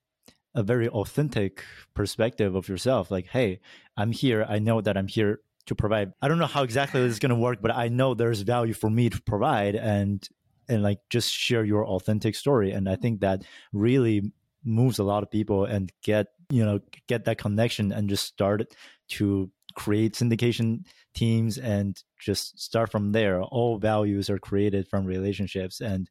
a 0.57 0.63
very 0.63 0.89
authentic 0.89 1.63
perspective 1.93 2.55
of 2.55 2.67
yourself. 2.67 3.11
Like, 3.11 3.27
hey, 3.27 3.59
I'm 3.95 4.11
here. 4.11 4.45
I 4.49 4.59
know 4.59 4.81
that 4.81 4.97
I'm 4.97 5.07
here 5.07 5.39
to 5.67 5.75
provide. 5.75 6.13
I 6.21 6.27
don't 6.27 6.39
know 6.39 6.47
how 6.47 6.63
exactly 6.63 7.01
this 7.01 7.11
is 7.11 7.19
going 7.19 7.29
to 7.29 7.35
work, 7.35 7.59
but 7.61 7.71
I 7.71 7.87
know 7.87 8.13
there's 8.13 8.41
value 8.41 8.73
for 8.73 8.89
me 8.89 9.09
to 9.09 9.21
provide. 9.21 9.75
And 9.75 10.27
and 10.67 10.83
like 10.83 10.99
just 11.09 11.31
share 11.31 11.63
your 11.63 11.85
authentic 11.85 12.35
story 12.35 12.71
and 12.71 12.89
i 12.89 12.95
think 12.95 13.21
that 13.21 13.43
really 13.73 14.31
moves 14.63 14.99
a 14.99 15.03
lot 15.03 15.23
of 15.23 15.31
people 15.31 15.65
and 15.65 15.91
get 16.03 16.27
you 16.49 16.63
know 16.65 16.79
get 17.07 17.25
that 17.25 17.37
connection 17.37 17.91
and 17.91 18.09
just 18.09 18.25
start 18.25 18.63
to 19.07 19.49
create 19.75 20.13
syndication 20.13 20.83
teams 21.13 21.57
and 21.57 22.03
just 22.19 22.59
start 22.59 22.91
from 22.91 23.11
there 23.11 23.41
all 23.41 23.77
values 23.77 24.29
are 24.29 24.39
created 24.39 24.87
from 24.87 25.05
relationships 25.05 25.79
and 25.79 26.09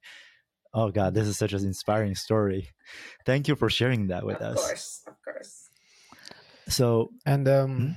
Oh 0.77 0.91
God, 0.91 1.15
this 1.15 1.27
is 1.27 1.39
such 1.39 1.55
an 1.55 1.65
inspiring 1.65 2.15
story. 2.15 2.69
Thank 3.25 3.49
you 3.49 3.57
for 3.57 3.71
sharing 3.71 4.09
that 4.09 4.27
with 4.27 4.37
of 4.37 4.53
us. 4.53 4.59
Of 4.59 4.65
course, 4.67 5.03
of 5.09 5.15
course. 5.25 5.71
So, 6.69 7.11
And 7.25 7.49
um, 7.49 7.71
Hmm? 7.79 7.91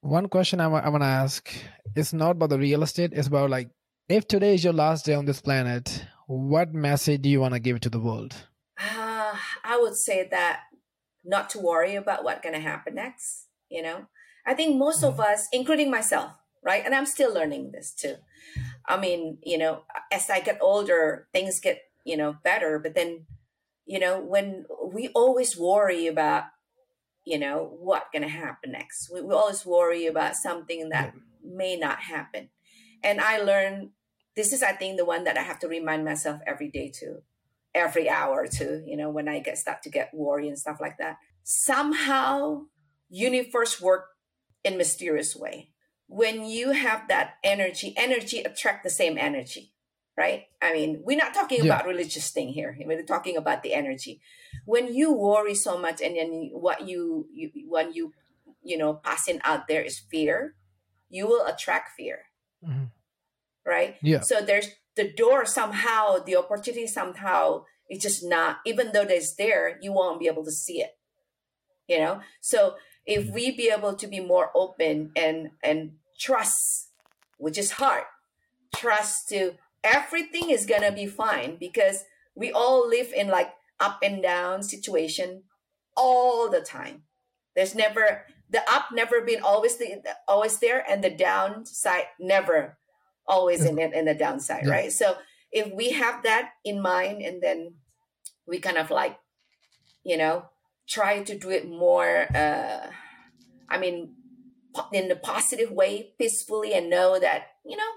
one 0.00 0.28
question 0.28 0.58
I 0.58 0.66
want 0.66 1.02
to 1.02 1.06
ask 1.06 1.52
is 1.94 2.14
not 2.14 2.32
about 2.32 2.48
the 2.48 2.58
real 2.58 2.82
estate. 2.82 3.12
It's 3.12 3.28
about 3.28 3.50
like, 3.50 3.68
if 4.08 4.26
today 4.26 4.54
is 4.54 4.64
your 4.64 4.72
last 4.72 5.04
day 5.04 5.12
on 5.14 5.26
this 5.26 5.42
planet, 5.42 6.06
what 6.26 6.72
message 6.72 7.20
do 7.20 7.28
you 7.28 7.40
want 7.40 7.52
to 7.52 7.60
give 7.60 7.80
to 7.80 7.90
the 7.90 8.00
world? 8.00 8.34
Uh, 8.80 9.36
I 9.62 9.78
would 9.78 9.94
say 9.94 10.26
that 10.30 10.60
not 11.24 11.50
to 11.50 11.58
worry 11.60 11.94
about 11.96 12.24
what's 12.24 12.40
going 12.40 12.54
to 12.54 12.60
happen 12.60 12.94
next. 12.94 13.46
You 13.68 13.82
know, 13.82 14.06
I 14.46 14.54
think 14.54 14.76
most 14.76 15.04
of 15.04 15.20
us, 15.20 15.48
including 15.52 15.90
myself, 15.90 16.32
right? 16.64 16.82
And 16.84 16.94
I'm 16.94 17.06
still 17.06 17.32
learning 17.32 17.72
this 17.72 17.92
too. 17.92 18.16
I 18.88 18.98
mean, 18.98 19.38
you 19.44 19.58
know, 19.58 19.82
as 20.10 20.30
I 20.30 20.40
get 20.40 20.58
older, 20.60 21.28
things 21.32 21.60
get, 21.60 21.80
you 22.04 22.16
know, 22.16 22.36
better. 22.42 22.78
But 22.78 22.94
then, 22.94 23.26
you 23.86 23.98
know, 23.98 24.20
when 24.20 24.66
we 24.92 25.08
always 25.08 25.56
worry 25.56 26.06
about, 26.06 26.44
you 27.24 27.38
know, 27.38 27.76
what's 27.78 28.10
going 28.12 28.22
to 28.22 28.28
happen 28.28 28.72
next, 28.72 29.10
we, 29.12 29.20
we 29.22 29.34
always 29.34 29.64
worry 29.64 30.06
about 30.06 30.36
something 30.36 30.88
that 30.90 31.14
may 31.44 31.76
not 31.76 32.00
happen. 32.00 32.48
And 33.02 33.20
I 33.20 33.38
learned 33.38 33.90
this 34.36 34.52
is, 34.52 34.62
I 34.62 34.72
think, 34.72 34.96
the 34.96 35.04
one 35.04 35.24
that 35.24 35.36
I 35.36 35.42
have 35.42 35.58
to 35.60 35.68
remind 35.68 36.04
myself 36.04 36.40
every 36.46 36.70
day 36.70 36.90
too 36.94 37.22
every 37.74 38.08
hour 38.08 38.46
too 38.46 38.82
you 38.86 38.96
know 38.96 39.10
when 39.10 39.28
i 39.28 39.38
get 39.38 39.56
start 39.56 39.82
to 39.82 39.90
get 39.90 40.12
worry 40.12 40.48
and 40.48 40.58
stuff 40.58 40.78
like 40.80 40.98
that 40.98 41.16
somehow 41.42 42.62
universe 43.08 43.80
work 43.80 44.06
in 44.64 44.76
mysterious 44.76 45.34
way 45.34 45.70
when 46.06 46.44
you 46.44 46.72
have 46.72 47.08
that 47.08 47.34
energy 47.42 47.94
energy 47.96 48.42
attract 48.42 48.84
the 48.84 48.90
same 48.90 49.16
energy 49.16 49.72
right? 50.16 50.44
I 50.60 50.72
mean 50.72 51.02
we're 51.04 51.16
not 51.18 51.34
talking 51.34 51.64
Yeah. 51.64 51.74
about 51.76 51.86
religious 51.86 52.30
thing 52.30 52.48
here. 52.48 52.76
We're 52.84 53.02
talking 53.04 53.36
about 53.36 53.62
the 53.62 53.74
energy. 53.74 54.20
When 54.66 54.92
you 54.94 55.12
worry 55.12 55.54
so 55.54 55.78
much 55.78 56.00
and 56.00 56.16
then 56.16 56.50
what 56.52 56.86
you, 56.88 57.26
you 57.32 57.50
when 57.68 57.92
you 57.92 58.12
you 58.62 58.76
know 58.78 58.94
passing 58.94 59.40
out 59.44 59.66
there 59.68 59.82
is 59.82 59.98
fear 60.10 60.54
you 61.10 61.26
will 61.26 61.44
attract 61.46 61.90
fear. 61.96 62.26
Mhm. 62.64 62.90
right? 63.66 63.96
Yeah. 64.02 64.20
so 64.20 64.40
there's 64.40 64.68
the 64.96 65.10
door 65.12 65.44
somehow 65.46 66.18
the 66.18 66.36
opportunity 66.36 66.86
somehow 66.86 67.64
it's 67.88 68.02
just 68.02 68.22
not 68.24 68.58
even 68.64 68.92
though 68.92 69.02
it's 69.02 69.34
there 69.34 69.78
you 69.82 69.92
won't 69.92 70.20
be 70.20 70.26
able 70.26 70.44
to 70.44 70.52
see 70.52 70.80
it. 70.80 70.92
You 71.88 71.98
know? 71.98 72.20
So 72.40 72.76
if 73.04 73.28
we 73.34 73.50
be 73.50 73.68
able 73.70 73.94
to 73.96 74.06
be 74.06 74.20
more 74.20 74.50
open 74.54 75.10
and 75.16 75.50
and 75.62 75.98
trust 76.18 76.90
which 77.38 77.58
is 77.58 77.72
hard 77.72 78.04
trust 78.74 79.28
to 79.30 79.54
everything 79.84 80.50
is 80.50 80.66
gonna 80.66 80.92
be 80.92 81.06
fine 81.06 81.56
because 81.58 82.04
we 82.34 82.50
all 82.52 82.88
live 82.88 83.12
in 83.14 83.28
like 83.28 83.52
up 83.80 83.98
and 84.02 84.22
down 84.22 84.62
situation 84.62 85.42
all 85.96 86.48
the 86.50 86.60
time 86.60 87.02
there's 87.56 87.74
never 87.74 88.24
the 88.48 88.60
up 88.70 88.86
never 88.92 89.20
been 89.22 89.42
always 89.42 89.76
the 89.78 90.02
always 90.28 90.58
there 90.58 90.84
and 90.88 91.02
the 91.02 91.10
downside 91.10 92.04
never 92.20 92.78
always 93.26 93.64
in 93.64 93.78
it 93.78 93.92
in 93.94 94.04
the 94.06 94.14
downside 94.14 94.64
Yeah. 94.64 94.72
right 94.72 94.92
so 94.92 95.16
if 95.52 95.72
we 95.72 95.90
have 95.92 96.22
that 96.22 96.50
in 96.64 96.80
mind 96.80 97.22
and 97.22 97.42
then 97.42 97.74
we 98.46 98.58
kind 98.58 98.78
of 98.78 98.90
like 98.90 99.18
you 100.04 100.16
know 100.16 100.46
try 100.88 101.22
to 101.22 101.38
do 101.38 101.50
it 101.50 101.68
more 101.68 102.26
uh 102.34 102.86
i 103.68 103.78
mean 103.78 104.14
in 104.92 105.10
a 105.10 105.16
positive 105.16 105.70
way 105.70 106.12
peacefully 106.18 106.72
and 106.72 106.88
know 106.88 107.18
that 107.18 107.48
you 107.64 107.76
know 107.76 107.92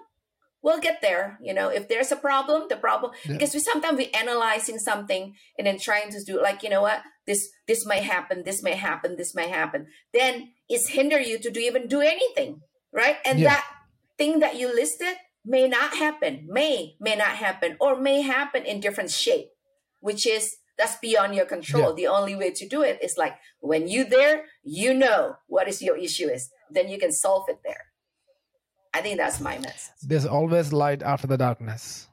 we'll 0.66 0.82
get 0.88 0.98
there 1.08 1.26
you 1.48 1.54
know 1.58 1.68
if 1.70 1.84
there's 1.90 2.12
a 2.12 2.16
problem 2.30 2.60
the 2.74 2.76
problem 2.88 3.12
Yeah. 3.14 3.34
because 3.34 3.54
we 3.54 3.60
sometimes 3.70 3.98
we 4.02 4.08
analyzing 4.24 4.80
something 4.90 5.24
and 5.58 5.64
then 5.68 5.78
trying 5.80 6.10
to 6.16 6.20
do 6.30 6.36
like 6.48 6.60
you 6.64 6.72
know 6.74 6.82
what 6.88 7.00
this 7.28 7.42
this 7.70 7.82
might 7.92 8.04
happen 8.16 8.44
this 8.50 8.62
may 8.68 8.76
happen 8.90 9.10
this 9.22 9.34
may 9.40 9.48
happen 9.60 9.82
then 10.18 10.34
it's 10.74 10.90
hinder 10.98 11.20
you 11.30 11.38
to 11.46 11.50
do 11.56 11.60
even 11.70 11.88
do 11.88 12.02
anything 12.16 12.52
right 13.02 13.18
and 13.28 13.40
Yeah. 13.40 13.50
that 13.52 13.66
thing 14.20 14.40
that 14.44 14.56
you 14.60 14.68
listed 14.82 15.16
may 15.56 15.66
not 15.78 15.90
happen 16.06 16.34
may 16.60 16.96
may 17.08 17.16
not 17.24 17.36
happen 17.46 17.78
or 17.80 17.92
may 18.10 18.20
happen 18.36 18.62
in 18.72 18.80
different 18.86 19.12
shape 19.24 19.50
which 20.08 20.26
is 20.38 20.46
that's 20.78 20.98
beyond 21.08 21.32
your 21.36 21.46
control 21.56 21.94
the 21.94 22.08
only 22.18 22.36
way 22.42 22.50
to 22.60 22.66
do 22.76 22.80
it 22.90 22.98
is 23.08 23.14
like 23.24 23.36
when 23.72 23.84
you 23.94 24.02
there 24.18 24.36
you 24.64 24.92
know 25.04 25.36
what 25.48 25.68
is 25.72 25.82
your 25.88 25.98
issue 26.08 26.28
is 26.38 26.44
then 26.76 26.90
you 26.90 26.98
can 27.04 27.12
solve 27.12 27.46
it 27.54 27.60
there 27.68 27.84
i 28.98 29.00
think 29.04 29.16
that's 29.24 29.40
my 29.50 29.56
message 29.68 29.92
There's 30.10 30.26
always 30.38 30.68
light 30.84 31.02
after 31.14 31.28
the 31.28 31.38
darkness. 31.48 32.08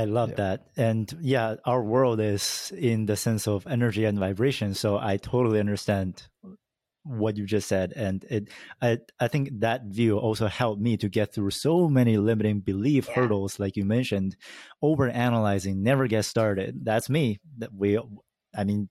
I 0.00 0.04
love 0.18 0.30
Yeah. 0.30 0.42
that. 0.44 0.58
And 0.88 1.04
yeah, 1.34 1.48
our 1.72 1.82
world 1.94 2.18
is 2.34 2.72
in 2.90 3.04
the 3.10 3.16
sense 3.26 3.44
of 3.54 3.66
energy 3.76 4.04
and 4.08 4.18
vibration. 4.26 4.68
So 4.82 4.90
I 5.10 5.18
totally 5.18 5.60
understand 5.66 6.12
what 7.04 7.36
you 7.36 7.44
just 7.56 7.68
said. 7.68 7.92
And 8.06 8.24
it 8.36 8.44
I 8.80 8.90
I 9.24 9.28
think 9.32 9.44
that 9.60 9.80
view 9.98 10.12
also 10.26 10.46
helped 10.46 10.80
me 10.80 10.96
to 11.02 11.08
get 11.18 11.28
through 11.34 11.50
so 11.66 11.88
many 11.98 12.14
limiting 12.16 12.60
belief 12.72 13.04
Yeah. 13.08 13.14
hurdles, 13.16 13.58
like 13.62 13.74
you 13.76 13.84
mentioned. 13.84 14.30
Over 14.80 15.04
analyzing, 15.10 15.82
never 15.82 16.04
get 16.08 16.24
started. 16.24 16.70
That's 16.88 17.08
me. 17.16 17.24
That 17.58 17.70
we 17.74 17.98
I 18.60 18.64
mean, 18.64 18.88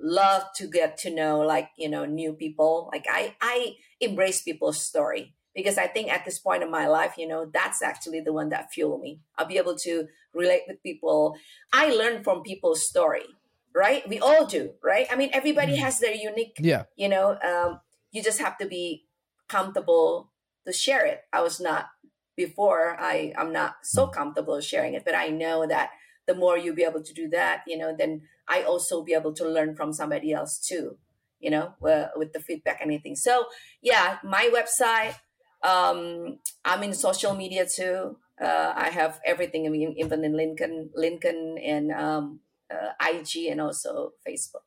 love 0.00 0.42
to 0.56 0.66
get 0.66 0.96
to 0.98 1.10
know 1.10 1.40
like, 1.40 1.68
you 1.76 1.88
know, 1.88 2.04
new 2.04 2.32
people. 2.32 2.88
Like 2.92 3.06
I, 3.10 3.34
I 3.40 3.76
embrace 4.00 4.42
people's 4.42 4.82
story 4.84 5.34
because 5.54 5.78
I 5.78 5.86
think 5.86 6.10
at 6.10 6.24
this 6.24 6.38
point 6.38 6.62
in 6.62 6.70
my 6.70 6.86
life, 6.86 7.14
you 7.18 7.28
know, 7.28 7.46
that's 7.52 7.82
actually 7.82 8.20
the 8.20 8.32
one 8.32 8.48
that 8.50 8.72
fuel 8.72 8.98
me. 8.98 9.20
I'll 9.38 9.46
be 9.46 9.58
able 9.58 9.76
to 9.78 10.08
relate 10.34 10.62
with 10.66 10.82
people. 10.82 11.36
I 11.72 11.90
learn 11.90 12.24
from 12.24 12.42
people's 12.42 12.88
story, 12.88 13.26
right? 13.74 14.08
We 14.08 14.18
all 14.18 14.46
do, 14.46 14.72
right? 14.82 15.06
I 15.10 15.16
mean, 15.16 15.30
everybody 15.32 15.74
Mhm. 15.76 15.80
has 15.80 15.98
their 16.00 16.14
unique 16.14 16.56
Yeah. 16.58 16.84
you 16.96 17.08
know 17.08 17.38
um, 17.42 17.80
you 18.10 18.22
just 18.22 18.40
have 18.40 18.56
to 18.58 18.66
be 18.66 19.06
comfortable 19.48 20.30
to 20.66 20.72
share 20.72 21.04
it 21.04 21.20
i 21.32 21.40
was 21.42 21.60
not 21.60 21.88
before 22.36 22.96
i 22.98 23.32
i'm 23.36 23.52
not 23.52 23.74
so 23.82 24.06
comfortable 24.06 24.58
sharing 24.60 24.94
it 24.94 25.04
but 25.04 25.14
i 25.14 25.26
know 25.28 25.66
that 25.66 25.90
the 26.26 26.34
more 26.34 26.56
you'll 26.56 26.74
be 26.74 26.84
able 26.84 27.02
to 27.02 27.12
do 27.14 27.28
that 27.28 27.62
you 27.66 27.76
know 27.76 27.94
then 27.96 28.22
i 28.48 28.62
also 28.62 29.02
be 29.02 29.14
able 29.14 29.32
to 29.32 29.48
learn 29.48 29.74
from 29.74 29.92
somebody 29.92 30.32
else 30.32 30.58
too 30.58 30.96
you 31.40 31.50
know 31.50 31.74
uh, 31.88 32.06
with 32.16 32.32
the 32.32 32.40
feedback 32.40 32.80
and 32.80 32.90
anything 32.90 33.16
so 33.16 33.46
yeah 33.82 34.18
my 34.24 34.50
website 34.52 35.14
um, 35.62 36.38
i'm 36.64 36.82
in 36.82 36.94
social 36.94 37.34
media 37.34 37.66
too 37.76 38.16
uh, 38.40 38.72
i 38.76 38.90
have 38.90 39.20
everything 39.24 39.66
I 39.66 39.70
mean, 39.70 39.94
even 39.98 40.24
in 40.24 40.32
LinkedIn 40.32 40.90
LinkedIn 40.98 41.60
and 41.64 41.92
um, 41.92 42.40
uh, 42.70 42.92
ig 43.10 43.50
and 43.50 43.60
also 43.60 44.12
facebook 44.26 44.66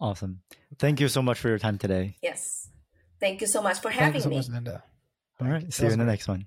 Awesome. 0.00 0.42
Thank 0.78 1.00
you 1.00 1.08
so 1.08 1.22
much 1.22 1.38
for 1.38 1.48
your 1.48 1.58
time 1.58 1.76
today. 1.76 2.16
Yes. 2.22 2.68
Thank 3.20 3.40
you 3.40 3.48
so 3.48 3.62
much 3.62 3.78
for 3.78 3.90
Thank 3.90 4.00
having 4.00 4.14
you 4.14 4.20
so 4.20 4.28
me. 4.28 4.36
much, 4.36 4.48
Linda. 4.48 4.84
All 5.40 5.48
right. 5.48 5.72
See 5.72 5.86
you 5.86 5.92
in 5.92 5.98
the 5.98 6.04
next 6.04 6.28
one. 6.28 6.46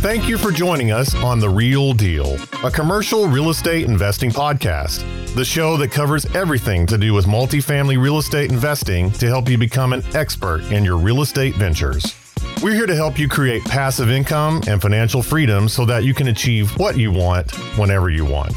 Thank 0.00 0.28
you 0.28 0.38
for 0.38 0.52
joining 0.52 0.92
us 0.92 1.12
on 1.16 1.40
The 1.40 1.48
Real 1.48 1.92
Deal, 1.92 2.36
a 2.64 2.70
commercial 2.70 3.26
real 3.26 3.50
estate 3.50 3.84
investing 3.84 4.30
podcast. 4.30 5.04
The 5.34 5.44
show 5.44 5.76
that 5.76 5.90
covers 5.90 6.24
everything 6.36 6.86
to 6.86 6.96
do 6.96 7.12
with 7.12 7.26
multifamily 7.26 8.00
real 8.00 8.18
estate 8.18 8.52
investing 8.52 9.10
to 9.12 9.26
help 9.26 9.48
you 9.48 9.58
become 9.58 9.92
an 9.92 10.04
expert 10.14 10.60
in 10.70 10.84
your 10.84 10.98
real 10.98 11.20
estate 11.20 11.56
ventures. 11.56 12.14
We're 12.62 12.74
here 12.74 12.86
to 12.86 12.94
help 12.94 13.18
you 13.18 13.28
create 13.28 13.64
passive 13.64 14.08
income 14.08 14.62
and 14.68 14.80
financial 14.80 15.20
freedom 15.20 15.68
so 15.68 15.84
that 15.86 16.04
you 16.04 16.14
can 16.14 16.28
achieve 16.28 16.70
what 16.78 16.96
you 16.96 17.10
want 17.10 17.50
whenever 17.76 18.08
you 18.08 18.24
want. 18.24 18.56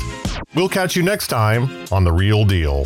We'll 0.54 0.70
catch 0.70 0.96
you 0.96 1.02
next 1.02 1.30
time 1.30 1.88
on 1.92 2.04
The 2.04 2.14
Real 2.14 2.46
Deal. 2.46 2.86